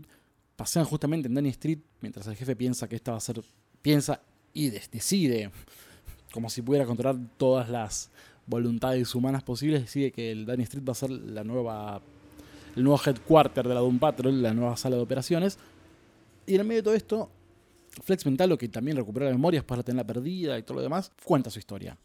pasean 0.56 0.84
justamente 0.84 1.28
en 1.28 1.34
Danny 1.34 1.50
Street 1.50 1.78
mientras 2.00 2.26
el 2.26 2.36
jefe 2.36 2.56
piensa 2.56 2.88
que 2.88 2.96
esta 2.96 3.12
va 3.12 3.18
a 3.18 3.20
ser, 3.20 3.40
piensa 3.80 4.20
y 4.52 4.70
decide, 4.70 5.50
como 6.32 6.50
si 6.50 6.62
pudiera 6.62 6.86
controlar 6.86 7.20
todas 7.36 7.68
las 7.68 8.10
voluntades 8.46 9.14
humanas 9.14 9.42
posibles, 9.42 9.82
decide 9.82 10.10
que 10.10 10.32
el 10.32 10.46
Danny 10.46 10.64
Street 10.64 10.84
va 10.86 10.92
a 10.92 10.96
ser 10.96 11.10
la 11.10 11.44
nueva, 11.44 12.00
el 12.74 12.82
nuevo 12.82 13.00
headquarter 13.04 13.66
de 13.66 13.74
la 13.74 13.80
Doom 13.80 13.98
Patrol, 13.98 14.42
la 14.42 14.54
nueva 14.54 14.76
sala 14.76 14.96
de 14.96 15.02
operaciones. 15.02 15.58
Y 16.46 16.54
en 16.54 16.60
el 16.62 16.66
medio 16.66 16.80
de 16.80 16.84
todo 16.84 16.94
esto, 16.94 17.30
Flex 18.02 18.24
Mentalo, 18.26 18.56
que 18.56 18.68
también 18.68 18.96
recupera 18.96 19.26
la 19.26 19.32
memoria 19.32 19.66
para 19.66 19.82
tenerla 19.82 20.06
perdida 20.06 20.58
y 20.58 20.62
todo 20.62 20.76
lo 20.76 20.82
demás, 20.82 21.12
cuenta 21.24 21.50
su 21.50 21.58
historia. 21.58 21.96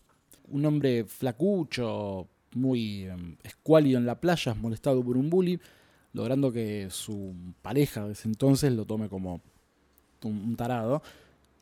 Un 0.50 0.66
hombre 0.66 1.06
flacucho, 1.06 2.28
muy 2.56 3.08
um, 3.08 3.36
escuálido 3.44 3.98
en 3.98 4.06
la 4.06 4.20
playa, 4.20 4.54
molestado 4.54 5.04
por 5.04 5.18
un 5.18 5.30
bully, 5.30 5.60
logrando 6.12 6.52
que 6.52 6.90
su 6.92 7.34
pareja 7.62 8.06
de 8.06 8.14
ese 8.14 8.28
entonces 8.28 8.72
lo 8.74 8.86
tome 8.86 9.10
como 9.10 9.42
un 10.24 10.56
tarado 10.56 11.02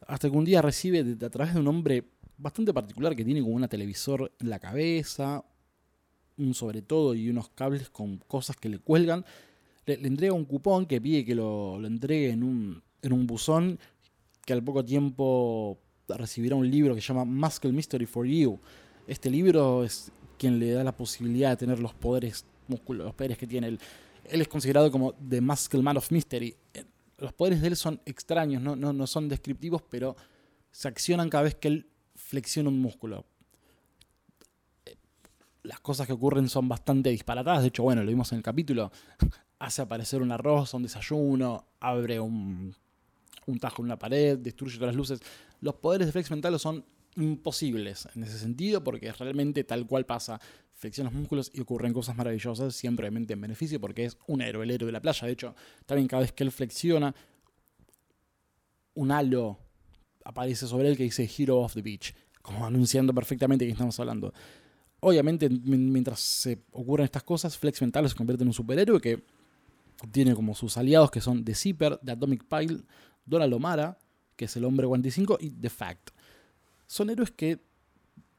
hasta 0.07 0.29
que 0.29 0.37
un 0.37 0.45
día 0.45 0.61
recibe 0.61 0.99
a 0.99 1.29
través 1.29 1.53
de 1.53 1.59
un 1.59 1.67
hombre 1.67 2.03
bastante 2.37 2.73
particular 2.73 3.15
que 3.15 3.23
tiene 3.23 3.41
como 3.41 3.53
una 3.53 3.67
televisor 3.67 4.31
en 4.39 4.49
la 4.49 4.59
cabeza, 4.59 5.43
un 6.37 6.53
sobre 6.53 6.81
todo 6.81 7.13
y 7.13 7.29
unos 7.29 7.49
cables 7.49 7.89
con 7.89 8.17
cosas 8.17 8.55
que 8.55 8.69
le 8.69 8.79
cuelgan, 8.79 9.25
le, 9.85 9.97
le 9.97 10.07
entrega 10.07 10.33
un 10.33 10.45
cupón 10.45 10.85
que 10.85 10.99
pide 10.99 11.23
que 11.23 11.35
lo, 11.35 11.79
lo 11.79 11.87
entregue 11.87 12.31
en 12.31 12.43
un, 12.43 12.81
en 13.01 13.13
un 13.13 13.27
buzón 13.27 13.79
que 14.45 14.53
al 14.53 14.63
poco 14.63 14.83
tiempo 14.83 15.79
recibirá 16.07 16.55
un 16.55 16.69
libro 16.69 16.95
que 16.95 17.01
se 17.01 17.07
llama 17.07 17.25
Muscle 17.25 17.71
Mystery 17.71 18.05
for 18.05 18.25
You. 18.25 18.59
Este 19.07 19.29
libro 19.29 19.83
es 19.83 20.11
quien 20.37 20.59
le 20.59 20.71
da 20.71 20.83
la 20.83 20.95
posibilidad 20.95 21.51
de 21.51 21.57
tener 21.57 21.79
los 21.79 21.93
poderes 21.93 22.45
músculos, 22.67 23.05
los 23.05 23.13
poderes 23.13 23.37
que 23.37 23.47
tiene 23.47 23.67
él. 23.67 23.79
Él 24.25 24.41
es 24.41 24.47
considerado 24.47 24.91
como 24.91 25.13
The 25.13 25.41
Muscle 25.41 25.81
Man 25.81 25.97
of 25.97 26.11
Mystery 26.11 26.55
los 27.21 27.33
poderes 27.33 27.61
de 27.61 27.67
él 27.67 27.75
son 27.75 28.01
extraños, 28.05 28.61
no, 28.63 28.75
no, 28.75 28.93
no 28.93 29.05
son 29.05 29.29
descriptivos, 29.29 29.83
pero 29.83 30.15
se 30.71 30.87
accionan 30.87 31.29
cada 31.29 31.43
vez 31.43 31.53
que 31.55 31.67
él 31.67 31.87
flexiona 32.15 32.69
un 32.69 32.81
músculo. 32.81 33.25
Las 35.61 35.79
cosas 35.79 36.07
que 36.07 36.13
ocurren 36.13 36.49
son 36.49 36.67
bastante 36.67 37.11
disparatadas. 37.11 37.61
De 37.61 37.67
hecho, 37.67 37.83
bueno, 37.83 38.03
lo 38.03 38.09
vimos 38.09 38.31
en 38.31 38.37
el 38.37 38.43
capítulo. 38.43 38.91
Hace 39.59 39.83
aparecer 39.83 40.23
un 40.23 40.31
arroz, 40.31 40.73
un 40.73 40.81
desayuno, 40.81 41.67
abre 41.79 42.19
un, 42.19 42.75
un 43.45 43.59
tajo 43.59 43.83
en 43.83 43.85
una 43.85 43.99
pared, 43.99 44.39
destruye 44.39 44.77
todas 44.77 44.87
las 44.87 44.95
luces. 44.95 45.21
Los 45.59 45.75
poderes 45.75 46.07
de 46.07 46.13
Flex 46.13 46.31
Mental 46.31 46.59
son 46.59 46.83
imposibles 47.17 48.07
en 48.15 48.23
ese 48.23 48.39
sentido 48.39 48.83
porque 48.83 49.11
realmente 49.11 49.63
tal 49.63 49.85
cual 49.85 50.07
pasa 50.07 50.41
flexiona 50.81 51.11
los 51.11 51.19
músculos 51.19 51.51
y 51.53 51.61
ocurren 51.61 51.93
cosas 51.93 52.15
maravillosas, 52.17 52.75
siempre 52.75 53.05
obviamente 53.05 53.33
en 53.33 53.41
beneficio, 53.41 53.79
porque 53.79 54.05
es 54.05 54.17
un 54.25 54.41
héroe, 54.41 54.63
el 54.63 54.71
héroe 54.71 54.87
de 54.87 54.91
la 54.91 54.99
playa. 54.99 55.27
De 55.27 55.33
hecho, 55.33 55.55
también 55.85 56.07
cada 56.07 56.21
vez 56.21 56.31
que 56.31 56.43
él 56.43 56.51
flexiona, 56.51 57.13
un 58.95 59.11
halo 59.11 59.59
aparece 60.25 60.65
sobre 60.65 60.89
él 60.89 60.97
que 60.97 61.03
dice 61.03 61.29
Hero 61.37 61.59
of 61.59 61.75
the 61.75 61.83
Beach, 61.83 62.15
como 62.41 62.65
anunciando 62.65 63.13
perfectamente 63.13 63.63
qué 63.63 63.73
estamos 63.73 63.99
hablando. 63.99 64.33
Obviamente, 65.01 65.49
mientras 65.49 66.19
se 66.19 66.63
ocurren 66.71 67.05
estas 67.05 67.23
cosas, 67.23 67.55
Flex 67.55 67.79
Mental 67.81 68.09
se 68.09 68.15
convierte 68.15 68.43
en 68.43 68.47
un 68.47 68.53
superhéroe 68.53 68.99
que 68.99 69.23
tiene 70.11 70.33
como 70.33 70.55
sus 70.55 70.77
aliados 70.77 71.11
que 71.11 71.21
son 71.21 71.45
The 71.45 71.53
Zipper, 71.53 71.99
The 72.03 72.13
Atomic 72.13 72.45
Pile, 72.45 72.81
Donald 73.23 73.53
O'Mara, 73.53 73.99
que 74.35 74.45
es 74.45 74.55
el 74.55 74.65
hombre 74.65 74.87
45, 74.87 75.37
y 75.41 75.51
The 75.51 75.69
Fact. 75.69 76.09
Son 76.87 77.07
héroes 77.11 77.29
que 77.29 77.61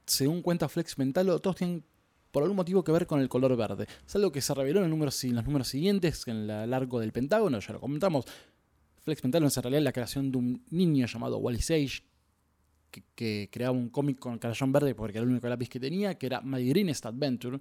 según 0.06 0.42
cuenta 0.42 0.68
Flex 0.68 0.98
Mentalo, 0.98 1.38
todos 1.38 1.56
tienen 1.56 1.84
por 2.32 2.42
algún 2.42 2.56
motivo 2.56 2.82
que 2.82 2.90
ver 2.90 3.06
con 3.06 3.20
el 3.20 3.28
color 3.28 3.56
verde. 3.56 3.86
Es 4.04 4.16
algo 4.16 4.32
que 4.32 4.40
se 4.40 4.52
reveló 4.54 4.80
en, 4.80 4.86
el 4.86 4.92
en 4.92 5.34
los 5.36 5.44
números 5.44 5.68
siguientes, 5.68 6.26
en 6.26 6.50
el 6.50 6.74
arco 6.74 6.98
del 6.98 7.12
Pentágono, 7.12 7.60
ya 7.60 7.74
lo 7.74 7.80
comentamos. 7.80 8.24
Flex 9.02 9.22
Mentalo 9.22 9.46
es 9.46 9.56
en 9.56 9.62
realidad 9.62 9.82
la 9.82 9.92
creación 9.92 10.32
de 10.32 10.38
un 10.38 10.64
niño 10.70 11.06
llamado 11.06 11.38
Wally 11.38 11.60
Sage, 11.60 12.02
que, 13.14 13.48
creaba 13.52 13.72
un 13.72 13.88
cómic 13.90 14.18
con 14.18 14.38
crayón 14.38 14.72
verde 14.72 14.94
porque 14.94 15.18
era 15.18 15.24
el 15.24 15.30
único 15.30 15.48
lápiz 15.48 15.68
que 15.68 15.78
tenía, 15.78 16.16
que 16.16 16.26
era 16.26 16.40
My 16.40 16.66
Greenest 16.66 17.04
Adventure. 17.06 17.58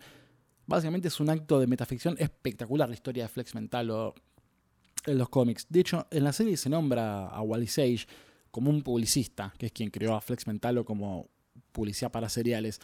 Básicamente 0.66 1.10
es 1.10 1.20
un 1.20 1.30
acto 1.30 1.60
de 1.60 1.68
metaficción 1.68 2.16
espectacular 2.18 2.88
la 2.88 2.96
historia 2.96 3.24
de 3.24 3.30
Flex 3.30 3.56
Mentalo 3.56 4.16
en 5.06 5.18
los 5.18 5.30
cómics. 5.30 5.66
De 5.70 5.82
hecho, 5.82 6.08
en 6.12 6.24
la 6.24 6.32
serie 6.32 6.56
se 6.56 6.70
nombra 6.70 7.28
a 7.28 7.42
Wally 7.42 7.68
Sage 7.68 8.06
como 8.52 8.70
un 8.70 8.84
publicista, 8.84 9.54
que 9.58 9.66
es 9.66 9.72
quien 9.72 9.90
creó 9.90 10.16
a 10.16 10.22
Flex 10.22 10.48
Mentalo 10.48 10.86
como 10.86 11.30
publicidad 11.72 12.12
para 12.12 12.30
seriales. 12.30 12.80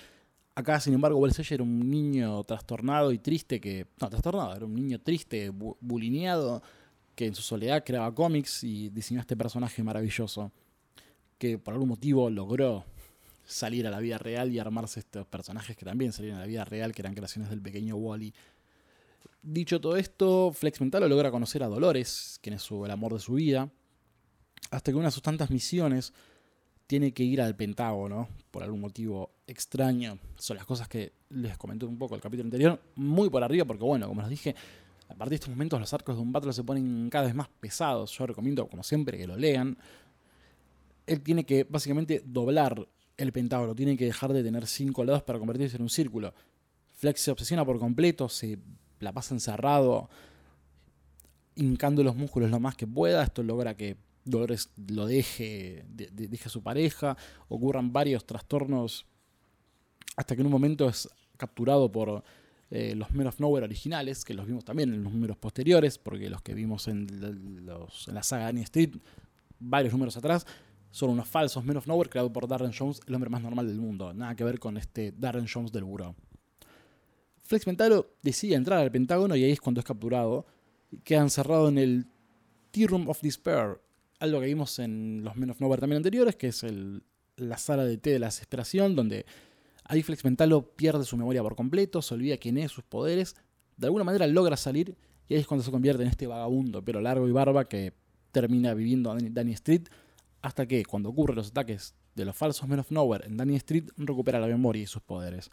Acá, 0.57 0.79
sin 0.79 0.95
embargo, 0.95 1.29
Sage 1.29 1.53
era 1.53 1.63
un 1.63 1.87
niño 1.87 2.43
trastornado 2.43 3.11
y 3.11 3.19
triste 3.19 3.61
que... 3.61 3.85
No, 4.01 4.09
trastornado, 4.09 4.55
era 4.55 4.65
un 4.65 4.73
niño 4.73 4.99
triste, 4.99 5.51
bu 5.51 5.77
bulineado, 5.79 6.63
que 7.13 7.27
en 7.27 7.35
su 7.35 7.43
soledad 7.43 7.83
creaba 7.85 8.11
cómics 8.15 8.63
y 8.63 8.89
diseñó 8.89 9.21
este 9.21 9.37
personaje 9.37 9.83
maravilloso, 9.83 10.51
que 11.37 11.59
por 11.59 11.75
algún 11.75 11.89
motivo 11.89 12.27
logró 12.31 12.85
salir 13.45 13.85
a 13.85 13.91
la 13.91 13.99
vida 13.99 14.17
real 14.17 14.51
y 14.51 14.57
armarse 14.57 15.01
estos 15.01 15.27
personajes 15.27 15.77
que 15.77 15.85
también 15.85 16.11
salieron 16.11 16.39
a 16.39 16.41
la 16.41 16.47
vida 16.47 16.65
real, 16.65 16.91
que 16.91 17.03
eran 17.03 17.13
creaciones 17.13 17.51
del 17.51 17.61
pequeño 17.61 17.95
Wally. 17.95 18.33
Dicho 19.43 19.79
todo 19.79 19.95
esto, 19.95 20.51
Flex 20.53 20.81
Mentalo 20.81 21.07
logra 21.07 21.29
conocer 21.29 21.61
a 21.61 21.67
Dolores, 21.67 22.39
quien 22.41 22.55
es 22.55 22.63
su, 22.63 22.83
el 22.83 22.89
amor 22.89 23.13
de 23.13 23.19
su 23.19 23.35
vida, 23.35 23.69
hasta 24.71 24.91
que 24.91 24.97
una 24.97 25.09
de 25.09 25.11
sus 25.11 25.21
tantas 25.21 25.51
misiones 25.51 26.13
tiene 26.87 27.13
que 27.13 27.23
ir 27.23 27.41
al 27.41 27.55
Pentágono, 27.55 28.29
por 28.49 28.63
algún 28.63 28.79
motivo 28.79 29.31
extraño. 29.45 30.17
Son 30.37 30.55
las 30.55 30.65
cosas 30.65 30.87
que 30.87 31.13
les 31.29 31.57
comenté 31.57 31.85
un 31.85 31.97
poco 31.97 32.15
el 32.15 32.21
capítulo 32.21 32.45
anterior, 32.45 32.81
muy 32.95 33.29
por 33.29 33.43
arriba, 33.43 33.65
porque 33.65 33.83
bueno, 33.83 34.07
como 34.07 34.21
les 34.21 34.29
dije, 34.29 34.55
a 35.09 35.13
partir 35.13 35.31
de 35.31 35.35
estos 35.35 35.49
momentos 35.49 35.79
los 35.79 35.93
arcos 35.93 36.15
de 36.15 36.21
un 36.21 36.31
Battle 36.31 36.53
se 36.53 36.63
ponen 36.63 37.09
cada 37.09 37.25
vez 37.25 37.35
más 37.35 37.49
pesados. 37.59 38.17
Yo 38.17 38.25
recomiendo, 38.25 38.67
como 38.67 38.83
siempre, 38.83 39.17
que 39.17 39.27
lo 39.27 39.35
lean. 39.35 39.77
Él 41.05 41.21
tiene 41.21 41.45
que 41.45 41.65
básicamente 41.65 42.23
doblar 42.25 42.87
el 43.17 43.31
pentágono, 43.31 43.75
tiene 43.75 43.97
que 43.97 44.05
dejar 44.05 44.31
de 44.31 44.43
tener 44.43 44.65
cinco 44.65 45.03
lados 45.03 45.23
para 45.23 45.39
convertirse 45.39 45.75
en 45.75 45.83
un 45.83 45.89
círculo. 45.89 46.33
Flex 46.95 47.21
se 47.21 47.31
obsesiona 47.31 47.65
por 47.65 47.79
completo, 47.79 48.29
se 48.29 48.59
la 48.99 49.11
pasa 49.11 49.35
encerrado, 49.35 50.09
hincando 51.55 52.03
los 52.03 52.15
músculos 52.15 52.49
lo 52.49 52.59
más 52.59 52.75
que 52.75 52.87
pueda. 52.87 53.23
Esto 53.23 53.43
logra 53.43 53.75
que 53.75 53.97
Dolores 54.29 54.71
lo 54.87 55.05
deje, 55.05 55.85
de, 55.89 56.07
de, 56.07 56.27
deje 56.27 56.45
a 56.45 56.49
su 56.49 56.61
pareja. 56.61 57.17
Ocurran 57.47 57.93
varios 57.93 58.25
trastornos 58.25 59.05
hasta 60.15 60.35
que 60.35 60.41
en 60.41 60.47
un 60.47 60.51
momento 60.51 60.89
es 60.89 61.09
capturado 61.37 61.91
por 61.91 62.23
eh, 62.69 62.95
los 62.95 63.11
Men 63.11 63.27
of 63.27 63.39
Nowhere 63.39 63.65
originales, 63.65 64.25
que 64.25 64.33
los 64.33 64.45
vimos 64.45 64.65
también 64.65 64.93
en 64.93 65.03
los 65.03 65.13
números 65.13 65.37
posteriores, 65.37 65.97
porque 65.97 66.29
los 66.29 66.41
que 66.41 66.53
vimos 66.53 66.87
en, 66.87 67.07
la 67.65 68.23
saga 68.23 68.47
Annie 68.47 68.63
Street, 68.63 68.95
varios 69.59 69.93
números 69.93 70.17
atrás, 70.17 70.45
son 70.91 71.11
unos 71.11 71.27
falsos 71.27 71.63
Men 71.63 71.77
of 71.77 71.87
Nowhere 71.87 72.09
creados 72.09 72.31
por 72.31 72.47
Darren 72.47 72.73
Jones, 72.77 72.99
el 73.07 73.15
hombre 73.15 73.29
más 73.29 73.41
normal 73.41 73.67
del 73.67 73.79
mundo. 73.79 74.13
Nada 74.13 74.35
que 74.35 74.43
ver 74.43 74.59
con 74.59 74.77
este 74.77 75.13
Darren 75.17 75.47
Jones 75.51 75.71
del 75.71 75.85
buró. 75.85 76.15
Flex 77.43 77.65
Mentalo 77.65 78.15
decide 78.21 78.55
entrar 78.55 78.79
al 78.79 78.91
Pentágono 78.91 79.35
y 79.35 79.43
ahí 79.45 79.51
es 79.51 79.61
cuando 79.61 79.79
es 79.79 79.85
capturado. 79.85 80.45
Queda 81.05 81.21
encerrado 81.21 81.69
en 81.69 81.77
el 81.77 82.07
Tea 82.71 82.87
Room 82.87 83.07
of 83.07 83.21
Despair, 83.21 83.79
algo 84.19 84.39
que 84.39 84.47
vimos 84.47 84.79
en 84.79 85.23
los 85.23 85.35
Men 85.35 85.51
of 85.51 85.59
Nowhere 85.59 85.79
también 85.79 85.97
anteriores, 85.97 86.35
que 86.35 86.47
es 86.47 86.63
el, 86.63 87.03
la 87.35 87.57
sala 87.57 87.85
de 87.85 87.97
té 87.97 88.11
de 88.11 88.19
la 88.19 88.27
desesperación, 88.27 88.95
donde 88.95 89.25
ahí 89.83 90.03
Flex 90.03 90.25
Mentalo 90.25 90.75
pierde 90.75 91.05
su 91.05 91.17
memoria 91.17 91.43
por 91.43 91.55
completo, 91.55 92.01
se 92.01 92.13
olvida 92.13 92.37
quién 92.37 92.57
es, 92.57 92.71
sus 92.71 92.83
poderes, 92.83 93.35
de 93.77 93.87
alguna 93.87 94.03
manera 94.03 94.27
logra 94.27 94.57
salir 94.57 94.97
y 95.29 95.35
ahí 95.35 95.41
es 95.41 95.47
cuando 95.47 95.63
se 95.63 95.71
convierte 95.71 96.03
en 96.03 96.09
este 96.09 96.27
vagabundo, 96.27 96.83
pero 96.83 97.01
largo 97.01 97.27
y 97.27 97.31
barba 97.31 97.65
que 97.65 97.93
termina 98.31 98.73
viviendo 98.73 99.15
en 99.17 99.33
Danny 99.33 99.53
Street, 99.53 99.83
hasta 100.41 100.65
que 100.65 100.83
cuando 100.85 101.09
ocurren 101.09 101.35
los 101.35 101.49
ataques 101.49 101.93
de 102.15 102.25
los 102.25 102.35
falsos 102.35 102.67
Men 102.67 102.79
of 102.79 102.91
Nowhere 102.91 103.25
en 103.25 103.37
Danny 103.37 103.55
Street 103.57 103.89
recupera 103.97 104.39
la 104.39 104.47
memoria 104.47 104.83
y 104.83 104.87
sus 104.87 105.01
poderes. 105.01 105.49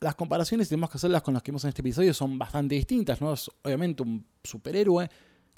Las 0.00 0.14
comparaciones 0.14 0.68
tenemos 0.68 0.88
que 0.90 0.96
hacerlas 0.96 1.22
con 1.22 1.34
las 1.34 1.42
que 1.42 1.50
vimos 1.50 1.64
en 1.64 1.68
este 1.68 1.82
episodio 1.82 2.14
son 2.14 2.38
bastante 2.38 2.74
distintas, 2.74 3.20
¿no? 3.20 3.34
Es 3.34 3.50
obviamente 3.62 4.02
un 4.02 4.24
superhéroe 4.42 5.10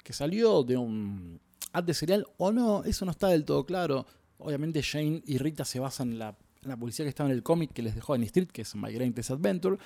que 0.03 0.13
salió 0.13 0.63
de 0.63 0.77
un 0.77 1.39
ad 1.71 1.83
de 1.83 1.93
serial 1.93 2.27
o 2.37 2.51
no, 2.51 2.83
eso 2.83 3.05
no 3.05 3.11
está 3.11 3.27
del 3.29 3.45
todo 3.45 3.65
claro. 3.65 4.05
Obviamente 4.37 4.83
Jane 4.83 5.21
y 5.25 5.37
Rita 5.37 5.65
se 5.65 5.79
basan 5.79 6.11
en 6.11 6.19
la, 6.19 6.35
publicidad 6.77 7.05
que 7.05 7.09
estaba 7.09 7.29
en 7.29 7.35
el 7.35 7.43
cómic 7.43 7.73
que 7.73 7.81
les 7.81 7.95
dejó 7.95 8.15
en 8.15 8.23
Street, 8.23 8.47
que 8.47 8.61
es 8.61 8.75
My 8.75 8.93
Greatest 8.93 9.31
Adventure. 9.31 9.77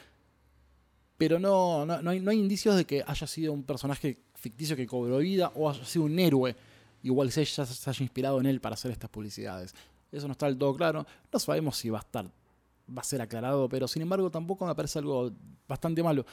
Pero 1.18 1.40
no, 1.40 1.86
no, 1.86 2.02
no, 2.02 2.10
hay, 2.12 2.20
no 2.20 2.32
hay 2.32 2.40
indicios 2.40 2.76
de 2.76 2.86
que 2.86 3.04
haya 3.06 3.28
sido 3.28 3.54
un 3.54 3.64
personaje 3.64 4.20
ficticio 4.36 4.76
que 4.76 4.86
cobró 4.86 5.18
vida 5.18 5.52
o 5.56 5.70
haya 5.70 5.84
sido 5.86 6.06
un 6.06 6.20
héroe. 6.20 6.56
Igual 7.04 7.32
se 7.32 7.42
haya, 7.42 7.66
se 7.66 7.90
haya 7.90 8.04
inspirado 8.04 8.40
en 8.40 8.46
él 8.46 8.60
para 8.60 8.74
hacer 8.74 8.92
estas 8.92 9.10
publicidades. 9.10 9.74
Eso 10.12 10.28
no 10.28 10.34
está 10.34 10.46
del 10.46 10.58
todo 10.58 10.76
claro. 10.76 11.06
No 11.32 11.40
sabemos 11.40 11.78
si 11.78 11.90
va 11.90 12.00
a 12.00 12.02
estar, 12.02 12.26
va 12.26 13.02
a 13.02 13.04
ser 13.04 13.22
aclarado, 13.22 13.68
pero 13.70 13.88
sin 13.88 14.02
embargo 14.02 14.30
tampoco 14.30 14.66
me 14.66 14.76
parece 14.76 15.00
algo 15.00 15.32
bastante 15.68 16.04
malo. 16.04 16.26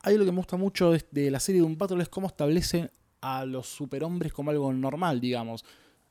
Hay 0.00 0.16
lo 0.16 0.24
que 0.24 0.30
me 0.30 0.38
gusta 0.38 0.56
mucho 0.56 0.92
de, 0.92 1.04
de 1.10 1.30
la 1.30 1.40
serie 1.40 1.60
de 1.60 1.66
un 1.66 1.76
Patrol 1.76 2.00
es 2.00 2.08
cómo 2.08 2.28
establece 2.28 2.90
a 3.22 3.46
los 3.46 3.68
superhombres 3.68 4.32
como 4.32 4.50
algo 4.50 4.72
normal, 4.72 5.20
digamos. 5.20 5.64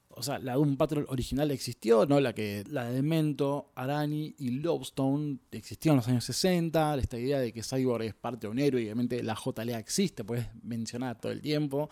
O 0.09 0.23
sea, 0.23 0.39
la 0.39 0.55
Doom 0.55 0.77
Patrol 0.77 1.05
original 1.09 1.51
existió, 1.51 2.05
¿no? 2.05 2.19
La 2.19 2.33
que 2.33 2.63
la 2.69 2.85
de 2.85 3.01
Mento, 3.01 3.71
Arani 3.75 4.35
y 4.39 4.49
Lobstone 4.49 5.37
existió 5.51 5.91
en 5.91 5.97
los 5.97 6.07
años 6.07 6.25
60. 6.25 6.97
Esta 6.97 7.17
idea 7.17 7.39
de 7.39 7.53
que 7.53 7.63
Cyborg 7.63 8.03
es 8.03 8.13
parte 8.13 8.47
de 8.47 8.51
un 8.51 8.59
héroe 8.59 8.81
y 8.81 8.85
obviamente 8.85 9.21
la 9.23 9.35
JLA 9.35 9.79
existe, 9.79 10.23
puedes 10.23 10.47
mencionar 10.63 11.19
todo 11.19 11.31
el 11.31 11.41
tiempo. 11.41 11.89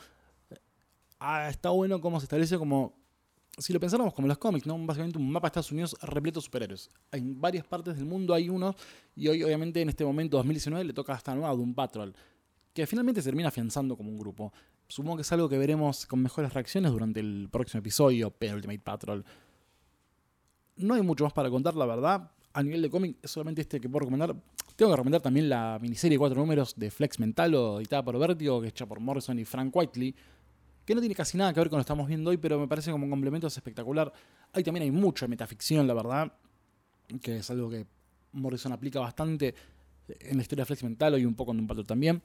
Ah, 1.19 1.49
está 1.49 1.69
bueno 1.69 2.01
cómo 2.01 2.19
se 2.19 2.25
establece 2.25 2.57
como. 2.57 2.97
Si 3.57 3.73
lo 3.73 3.79
pensáramos 3.79 4.13
como 4.13 4.27
los 4.27 4.37
cómics, 4.37 4.65
¿no? 4.65 4.77
Básicamente 4.85 5.17
un 5.17 5.29
mapa 5.29 5.47
de 5.47 5.49
Estados 5.49 5.71
Unidos 5.71 5.95
repleto 6.01 6.39
de 6.39 6.45
superhéroes. 6.45 6.89
En 7.11 7.41
varias 7.41 7.65
partes 7.65 7.97
del 7.97 8.05
mundo 8.05 8.33
hay 8.33 8.47
uno, 8.47 8.73
y 9.17 9.27
hoy, 9.27 9.43
obviamente, 9.43 9.81
en 9.81 9.89
este 9.89 10.05
momento, 10.05 10.37
2019, 10.37 10.85
le 10.85 10.93
toca 10.93 11.13
a 11.13 11.17
esta 11.17 11.35
nueva 11.35 11.53
Doom 11.53 11.73
Patrol, 11.73 12.15
que 12.73 12.87
finalmente 12.87 13.21
se 13.21 13.27
termina 13.27 13.49
afianzando 13.49 13.97
como 13.97 14.09
un 14.09 14.17
grupo. 14.17 14.53
Supongo 14.89 15.17
que 15.17 15.21
es 15.21 15.31
algo 15.31 15.47
que 15.47 15.57
veremos 15.59 16.07
con 16.07 16.19
mejores 16.19 16.51
reacciones 16.51 16.91
durante 16.91 17.19
el 17.19 17.47
próximo 17.51 17.77
episodio, 17.77 18.31
Penultimate 18.31 18.79
Patrol. 18.79 19.23
No 20.77 20.95
hay 20.95 21.03
mucho 21.03 21.25
más 21.25 21.31
para 21.31 21.47
contar, 21.51 21.75
la 21.75 21.85
verdad. 21.85 22.31
A 22.53 22.63
nivel 22.63 22.81
de 22.81 22.89
cómic, 22.89 23.17
es 23.21 23.29
solamente 23.29 23.61
este 23.61 23.79
que 23.79 23.87
puedo 23.87 23.99
recomendar. 23.99 24.35
Tengo 24.75 24.91
que 24.91 24.95
recomendar 24.95 25.21
también 25.21 25.47
la 25.47 25.77
miniserie 25.79 26.15
de 26.15 26.19
cuatro 26.19 26.39
números 26.39 26.73
de 26.75 26.89
Flex 26.89 27.19
Mentalo, 27.19 27.79
editada 27.79 28.03
por 28.03 28.17
Vertigo, 28.17 28.59
que 28.61 28.67
es 28.67 28.73
hecha 28.73 28.87
por 28.87 28.99
Morrison 28.99 29.37
y 29.37 29.45
Frank 29.45 29.75
Whiteley, 29.75 30.15
que 30.83 30.95
no 30.95 31.01
tiene 31.01 31.13
casi 31.13 31.37
nada 31.37 31.53
que 31.53 31.59
ver 31.59 31.69
con 31.69 31.77
lo 31.77 31.81
que 31.81 31.85
estamos 31.85 32.07
viendo 32.07 32.31
hoy, 32.31 32.37
pero 32.37 32.59
me 32.59 32.67
parece 32.67 32.89
como 32.89 33.03
un 33.03 33.11
complemento 33.11 33.45
es 33.45 33.55
espectacular. 33.55 34.11
Ahí 34.53 34.63
también 34.63 34.85
hay 34.85 34.91
mucha 34.91 35.27
metaficción, 35.27 35.85
la 35.85 35.93
verdad, 35.93 36.33
que 37.21 37.37
es 37.37 37.49
algo 37.51 37.69
que 37.69 37.85
Morrison 38.31 38.71
aplica 38.71 38.99
bastante 38.99 39.53
en 40.07 40.35
la 40.35 40.41
historia 40.41 40.63
de 40.63 40.65
Flex 40.65 40.81
Mentalo 40.81 41.19
y 41.19 41.25
un 41.25 41.35
poco 41.35 41.51
en 41.51 41.59
un 41.59 41.67
patrón 41.67 41.85
también. 41.85 42.23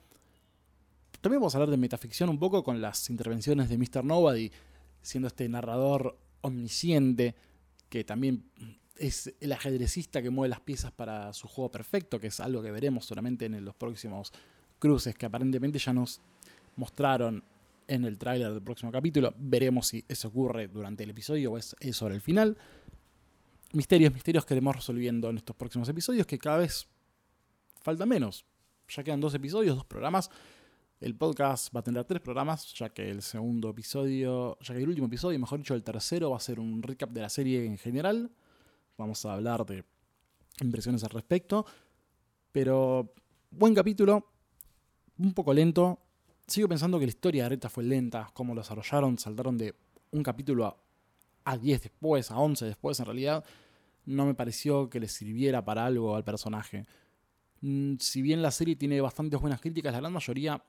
También 1.25 1.41
vamos 1.41 1.55
a 1.55 1.57
hablar 1.57 1.71
de 1.71 1.79
metaficción 1.79 2.29
un 2.29 2.39
poco 2.39 2.63
con 2.63 2.83
las 2.83 3.09
intervenciones 3.09 3.71
de 3.71 3.79
Mr. 3.79 4.05
Nobody, 4.05 4.53
siendo 5.01 5.29
este 5.29 5.49
narrador 5.49 6.19
omnisciente, 6.43 7.35
que 7.89 8.05
también 8.05 8.45
es 8.99 9.33
el 9.41 9.53
ajedrecista 9.53 10.21
que 10.21 10.29
mueve 10.29 10.51
las 10.51 10.61
piezas 10.61 10.93
para 10.93 11.33
su 11.33 11.49
juego 11.49 11.71
perfecto, 11.71 12.21
que 12.21 12.27
es 12.27 12.41
algo 12.41 12.61
que 12.61 12.71
veremos 12.71 13.07
solamente 13.07 13.47
en 13.47 13.65
los 13.65 13.75
próximos 13.75 14.35
cruces, 14.79 15.15
que 15.15 15.25
aparentemente 15.25 15.79
ya 15.79 15.95
nos 15.95 16.21
mostraron 16.77 17.43
en 17.89 18.05
el 18.05 18.19
tráiler 18.19 18.53
del 18.53 18.63
próximo 18.63 18.93
capítulo. 18.93 19.33
Veremos 19.39 19.87
si 19.87 20.05
eso 20.07 20.29
ocurre 20.29 20.69
durante 20.69 21.05
el 21.05 21.11
episodio 21.11 21.53
o 21.53 21.57
es 21.57 21.75
sobre 21.93 22.17
el 22.17 22.21
final. 22.21 22.59
Misterios, 23.73 24.13
misterios 24.13 24.45
que 24.45 24.53
iremos 24.53 24.77
resolviendo 24.77 25.31
en 25.31 25.39
estos 25.39 25.57
próximos 25.57 25.89
episodios, 25.89 26.27
que 26.27 26.37
cada 26.37 26.59
vez 26.59 26.87
falta 27.81 28.05
menos. 28.05 28.45
Ya 28.91 29.03
quedan 29.03 29.23
dos 29.23 29.33
episodios, 29.33 29.75
dos 29.75 29.87
programas. 29.87 30.31
El 31.05 31.17
podcast 31.17 31.69
va 31.77 31.81
a 31.81 31.83
tener 31.83 32.03
tres 32.07 32.23
programas, 32.23 32.73
ya 32.73 32.89
que 32.89 33.11
el 33.11 33.21
segundo 33.21 33.69
episodio, 33.69 34.57
ya 34.63 34.73
que 34.73 34.81
el 34.81 34.89
último 34.89 35.07
episodio, 35.07 35.39
mejor 35.39 35.59
dicho, 35.59 35.75
el 35.75 35.85
tercero, 35.85 36.31
va 36.31 36.39
a 36.39 36.41
ser 36.41 36.59
un 36.59 36.83
recap 36.83 37.11
de 37.11 37.21
la 37.21 37.29
serie 37.29 37.67
en 37.67 37.77
general. 37.77 38.31
Vamos 38.97 39.23
a 39.27 39.35
hablar 39.35 39.67
de 39.67 39.85
impresiones 40.63 41.05
al 41.05 41.11
respecto. 41.11 41.67
Pero 42.53 43.13
buen 43.51 43.75
capítulo, 43.75 44.33
un 45.19 45.35
poco 45.35 45.53
lento. 45.53 45.99
Sigo 46.47 46.69
pensando 46.69 46.99
que 46.99 47.05
la 47.05 47.11
historia 47.11 47.43
de 47.43 47.49
Rita 47.51 47.69
fue 47.69 47.85
lenta, 47.85 48.31
cómo 48.33 48.55
lo 48.55 48.63
desarrollaron, 48.63 49.19
saltaron 49.19 49.59
de 49.59 49.75
un 50.11 50.23
capítulo 50.23 50.65
a, 50.65 50.75
a 51.45 51.59
10 51.59 51.83
después, 51.83 52.31
a 52.31 52.39
11 52.39 52.65
después 52.65 52.99
en 52.99 53.05
realidad. 53.05 53.45
No 54.07 54.25
me 54.25 54.33
pareció 54.33 54.89
que 54.89 55.01
le 55.01 55.09
sirviera 55.09 55.63
para 55.67 55.85
algo 55.85 56.17
al 56.17 56.25
personaje. 56.25 56.87
Mm, 57.61 57.97
Si 57.99 58.23
bien 58.23 58.41
la 58.41 58.51
serie 58.51 58.75
tiene 58.75 59.03
bastantes 59.03 59.39
buenas 59.39 59.61
críticas, 59.61 59.93
la 59.93 60.01
gran 60.01 60.15
mayoría 60.15 60.65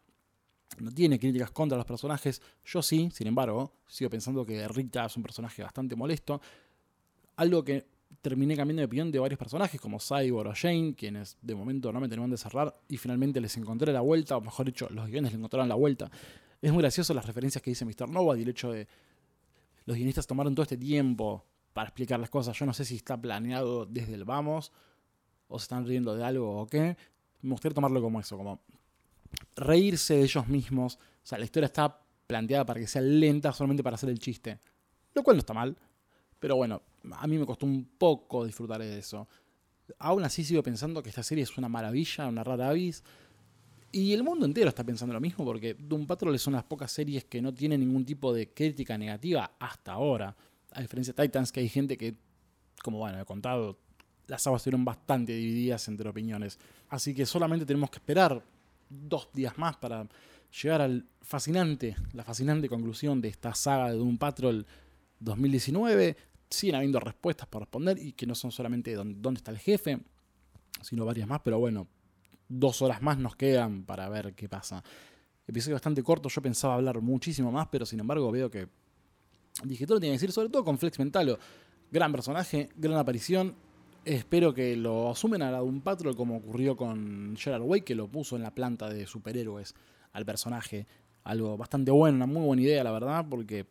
no 0.80 0.92
tiene 0.92 1.20
críticas 1.20 1.52
contra 1.52 1.78
los 1.78 1.86
personajes. 1.86 2.42
Yo 2.66 2.82
sí, 2.82 3.10
sin 3.14 3.28
embargo, 3.28 3.74
sigo 3.88 4.10
pensando 4.10 4.46
que 4.46 4.68
Rita 4.68 5.06
es 5.06 5.16
un 5.18 5.24
personaje 5.24 5.64
bastante 5.64 5.96
molesto. 5.96 6.42
Algo 7.38 7.64
que 7.64 7.88
terminé 8.22 8.56
cambiando 8.56 8.82
de 8.82 8.86
opinión 8.86 9.12
de 9.12 9.20
varios 9.20 9.38
personajes, 9.38 9.80
como 9.80 10.00
Cyborg 10.00 10.50
o 10.50 10.54
Jane, 10.56 10.96
quienes 10.96 11.38
de 11.42 11.56
momento 11.56 11.92
no 11.92 12.00
me 12.00 12.10
tenían 12.10 12.30
de 12.30 12.38
cerrar 12.38 12.76
y 12.88 12.98
finalmente 12.98 13.40
les 13.40 13.56
encontré 13.58 13.92
la 13.94 14.02
vuelta, 14.02 14.38
o 14.38 14.42
mejor 14.42 14.66
dicho, 14.66 14.88
los 14.90 15.08
guiones 15.08 15.32
le 15.32 15.38
encontraron 15.38 15.70
la 15.70 15.76
vuelta. 15.76 16.10
Es 16.62 16.72
muy 16.72 16.82
gracioso 16.82 17.14
las 17.14 17.26
referencias 17.26 17.62
que 17.62 17.72
dice 17.72 17.86
Mr. 17.86 18.10
Nova 18.10 18.38
y 18.38 18.42
el 18.42 18.50
hecho 18.50 18.72
de 18.72 18.88
los 19.86 19.96
guionistas 19.96 20.26
tomaron 20.26 20.56
todo 20.56 20.64
este 20.64 20.78
tiempo 20.78 21.46
para 21.74 21.90
explicar 21.90 22.20
las 22.20 22.30
cosas. 22.30 22.58
Yo 22.58 22.66
no 22.66 22.74
sé 22.74 22.86
si 22.86 22.96
está 22.96 23.20
planeado 23.22 23.86
desde 23.86 24.14
el 24.14 24.26
vamos 24.26 24.72
o 25.48 25.60
se 25.60 25.64
están 25.64 25.86
riendo 25.86 26.16
de 26.16 26.24
algo 26.24 26.62
o 26.62 26.68
qué. 26.68 26.98
Me 27.42 27.52
gustaría 27.52 27.76
tomarlo 27.76 28.02
como 28.02 28.20
eso, 28.20 28.38
como 28.38 28.62
reírse 29.56 30.16
de 30.16 30.24
ellos 30.24 30.48
mismos. 30.48 30.96
O 30.96 31.28
sea, 31.28 31.38
la 31.38 31.46
historia 31.46 31.68
está 31.68 32.00
planteada 32.28 32.66
para 32.66 32.80
que 32.80 32.88
sea 32.88 33.02
lenta 33.02 33.52
solamente 33.54 33.84
para 33.84 33.96
hacer 33.96 34.10
el 34.10 34.20
chiste. 34.20 34.60
Lo 35.14 35.24
cual 35.24 35.38
no 35.38 35.40
está 35.40 35.54
mal. 35.54 35.78
Pero 36.40 36.56
bueno, 36.58 36.82
a 37.14 37.28
mí 37.28 37.38
me 37.38 37.46
costó 37.46 37.66
un 37.66 37.86
poco 37.98 38.46
disfrutar 38.46 38.82
de 38.82 39.00
eso. 39.00 39.28
Aún 40.00 40.24
así 40.24 40.44
sigo 40.44 40.64
pensando 40.64 41.02
que 41.02 41.10
esta 41.10 41.24
serie 41.24 41.44
es 41.44 41.58
una 41.58 41.70
maravilla, 41.70 42.28
una 42.28 42.44
rara 42.44 42.70
avis. 42.70 43.04
Y 43.92 44.12
el 44.14 44.24
mundo 44.24 44.46
entero 44.46 44.68
está 44.68 44.84
pensando 44.84 45.14
lo 45.14 45.22
mismo, 45.22 45.46
porque 45.46 45.74
Doom 45.74 46.06
Patrol 46.06 46.36
es 46.36 46.46
una 46.48 46.58
de 46.58 46.64
las 46.64 46.68
pocas 46.68 46.92
series 46.92 47.24
que 47.26 47.42
no 47.42 47.54
tiene 47.54 47.78
ningún 47.78 48.04
tipo 48.04 48.34
de 48.34 48.54
crítica 48.54 48.98
negativa 48.98 49.56
hasta 49.58 49.94
ahora. 49.94 50.36
A 50.74 50.82
diferencia 50.82 51.14
de 51.14 51.24
Titans, 51.24 51.52
que 51.52 51.62
hay 51.62 51.70
gente 51.70 51.98
que, 51.98 52.16
como 52.84 52.98
bueno, 52.98 53.22
he 53.22 53.26
contado, 53.26 53.80
las 54.28 54.46
aguas 54.48 54.62
estuvieron 54.62 54.84
bastante 54.84 55.34
divididas 55.34 55.88
entre 55.88 56.10
opiniones. 56.10 56.60
Así 56.90 57.16
que 57.16 57.26
solamente 57.26 57.66
tenemos 57.66 57.90
que 57.90 57.98
esperar 58.00 58.44
dos 58.90 59.30
días 59.34 59.58
más 59.58 59.78
para 59.78 60.08
llegar 60.62 60.82
al 60.82 61.06
fascinante, 61.22 61.96
la 62.14 62.24
fascinante 62.24 62.70
conclusión 62.70 63.22
de 63.22 63.30
esta 63.30 63.54
saga 63.54 63.92
de 63.92 63.98
Doom 63.98 64.18
Patrol 64.18 64.66
2019. 65.20 66.16
Siguen 66.50 66.76
habiendo 66.76 67.00
respuestas 67.00 67.48
por 67.48 67.62
responder 67.62 67.98
y 67.98 68.14
que 68.14 68.26
no 68.26 68.36
son 68.36 68.52
solamente 68.52 68.96
dónde 68.96 69.38
está 69.38 69.52
el 69.52 69.58
jefe, 69.58 70.00
sino 70.82 71.06
varias 71.06 71.28
más, 71.28 71.42
pero 71.44 71.60
bueno, 71.60 71.88
dos 72.48 72.82
horas 72.82 73.02
más 73.02 73.18
nos 73.18 73.36
quedan 73.36 73.84
para 73.84 74.08
ver 74.10 74.34
qué 74.36 74.48
pasa. 74.48 74.84
Episodio 75.48 75.76
bastante 75.76 76.04
corto, 76.04 76.30
yo 76.30 76.42
pensaba 76.42 76.76
hablar 76.76 77.02
muchísimo 77.02 77.52
más, 77.52 77.68
pero 77.72 77.86
sin 77.86 78.00
embargo 78.00 78.32
veo 78.32 78.50
que 78.50 78.68
dije 79.64 79.86
lo 79.88 80.00
tiene 80.00 80.14
que 80.14 80.20
decir, 80.20 80.32
sobre 80.32 80.50
todo 80.50 80.64
con 80.64 80.78
Flex 80.78 80.98
Mentalo. 81.00 81.38
Gran 81.92 82.12
personaje, 82.12 82.70
gran 82.76 82.98
aparición. 82.98 83.56
Espero 84.06 84.54
que 84.54 84.76
lo 84.76 85.10
asumen 85.10 85.42
a 85.42 85.50
la 85.50 85.58
Doom 85.58 85.82
Patrol 85.82 86.16
como 86.16 86.38
ocurrió 86.38 86.78
con 86.78 87.36
Gerard 87.36 87.64
Way, 87.64 87.82
que 87.82 87.96
lo 87.96 88.08
puso 88.08 88.36
en 88.36 88.44
la 88.44 88.54
planta 88.54 88.88
de 88.88 89.08
superhéroes 89.08 89.74
al 90.14 90.24
personaje. 90.26 90.86
Algo 91.24 91.58
bastante 91.58 91.90
bueno, 91.90 92.18
una 92.18 92.28
muy 92.28 92.46
buena 92.46 92.62
idea, 92.62 92.84
la 92.84 92.92
verdad, 92.92 93.26
porque 93.28 93.66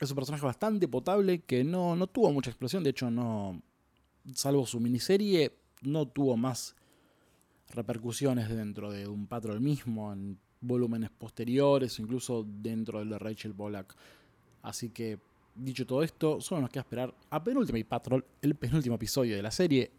es 0.00 0.10
un 0.10 0.16
personaje 0.16 0.46
bastante 0.46 0.88
potable 0.88 1.42
que 1.42 1.62
no, 1.62 1.94
no 1.94 2.06
tuvo 2.06 2.32
mucha 2.32 2.48
explosión. 2.48 2.82
De 2.82 2.90
hecho, 2.90 3.10
no. 3.10 3.60
Salvo 4.32 4.64
su 4.64 4.80
miniserie, 4.80 5.52
no 5.82 6.08
tuvo 6.08 6.38
más 6.38 6.74
repercusiones 7.68 8.48
dentro 8.48 8.90
de 8.90 9.06
un 9.06 9.26
Patrol 9.26 9.60
mismo, 9.60 10.10
en 10.10 10.38
volúmenes 10.62 11.10
posteriores, 11.10 11.98
incluso 11.98 12.46
dentro 12.48 13.04
de 13.04 13.18
Rachel 13.18 13.54
Pollack. 13.54 13.94
Así 14.62 14.88
que, 14.88 15.18
dicho 15.54 15.86
todo 15.86 16.02
esto, 16.02 16.40
solo 16.40 16.62
nos 16.62 16.70
queda 16.70 16.80
esperar 16.80 17.14
a 17.30 17.42
Penúltima 17.42 17.78
Patrol, 17.88 18.24
el 18.42 18.54
penúltimo 18.54 18.96
episodio 18.96 19.36
de 19.36 19.42
la 19.42 19.50
serie, 19.50 19.90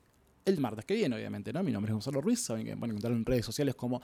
el 0.43 0.59
martes 0.59 0.85
que 0.85 0.95
viene, 0.95 1.15
obviamente, 1.15 1.51
¿no? 1.51 1.63
Mi 1.63 1.71
nombre 1.71 1.89
es 1.89 1.93
Gonzalo 1.93 2.21
Ruiz, 2.21 2.39
saben 2.39 2.65
que 2.65 2.71
me 2.71 2.77
pueden 2.77 2.91
encontrar 2.91 3.13
en 3.13 3.25
redes 3.25 3.45
sociales 3.45 3.75
como 3.75 4.01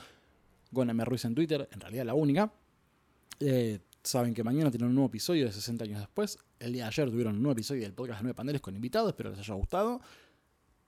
Goname 0.70 1.04
Ruiz 1.04 1.24
en 1.24 1.34
Twitter, 1.34 1.68
en 1.70 1.80
realidad 1.80 2.04
la 2.06 2.14
única. 2.14 2.52
Eh, 3.38 3.78
saben 4.02 4.34
que 4.34 4.42
mañana 4.42 4.70
tienen 4.70 4.88
un 4.88 4.94
nuevo 4.94 5.08
episodio 5.08 5.46
de 5.46 5.52
60 5.52 5.84
años 5.84 6.00
después. 6.00 6.38
El 6.58 6.72
día 6.72 6.84
de 6.84 6.88
ayer 6.88 7.10
tuvieron 7.10 7.36
un 7.36 7.42
nuevo 7.42 7.52
episodio 7.52 7.82
del 7.82 7.92
podcast 7.92 8.20
de 8.20 8.24
9 8.24 8.34
paneles 8.34 8.60
con 8.60 8.74
invitados, 8.74 9.08
espero 9.08 9.30
les 9.30 9.38
haya 9.38 9.54
gustado. 9.54 10.00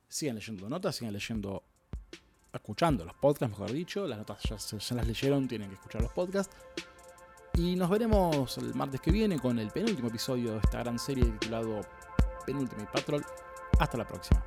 Sigan 0.09 0.37
leyendo 0.37 0.69
notas, 0.69 0.97
sigan 0.97 1.13
leyendo 1.13 1.63
escuchando 2.53 3.05
los 3.05 3.15
podcasts, 3.15 3.59
mejor 3.59 3.73
dicho. 3.73 4.07
Las 4.07 4.19
notas 4.19 4.43
ya, 4.49 4.59
se, 4.59 4.95
las 4.95 5.07
leyeron, 5.07 5.47
tienen 5.49 5.69
que 5.69 5.75
escuchar 5.75 6.03
los 6.03 6.13
podcasts. 6.13 6.55
Y 7.57 7.77
nos 7.77 7.89
veremos 7.89 8.59
el 8.59 8.75
martes 8.75 9.01
que 9.01 9.13
viene 9.13 9.39
con 9.39 9.59
el 9.59 9.71
penúltimo 9.71 10.09
episodio 10.09 10.53
de 10.53 10.59
esta 10.59 10.81
gran 10.81 10.99
serie 10.99 11.25
titulado 11.25 11.83
Penúltimo 12.45 12.85
Patrol. 12.93 13.25
Hasta 13.79 13.97
la 13.97 14.09
próxima. 14.09 14.45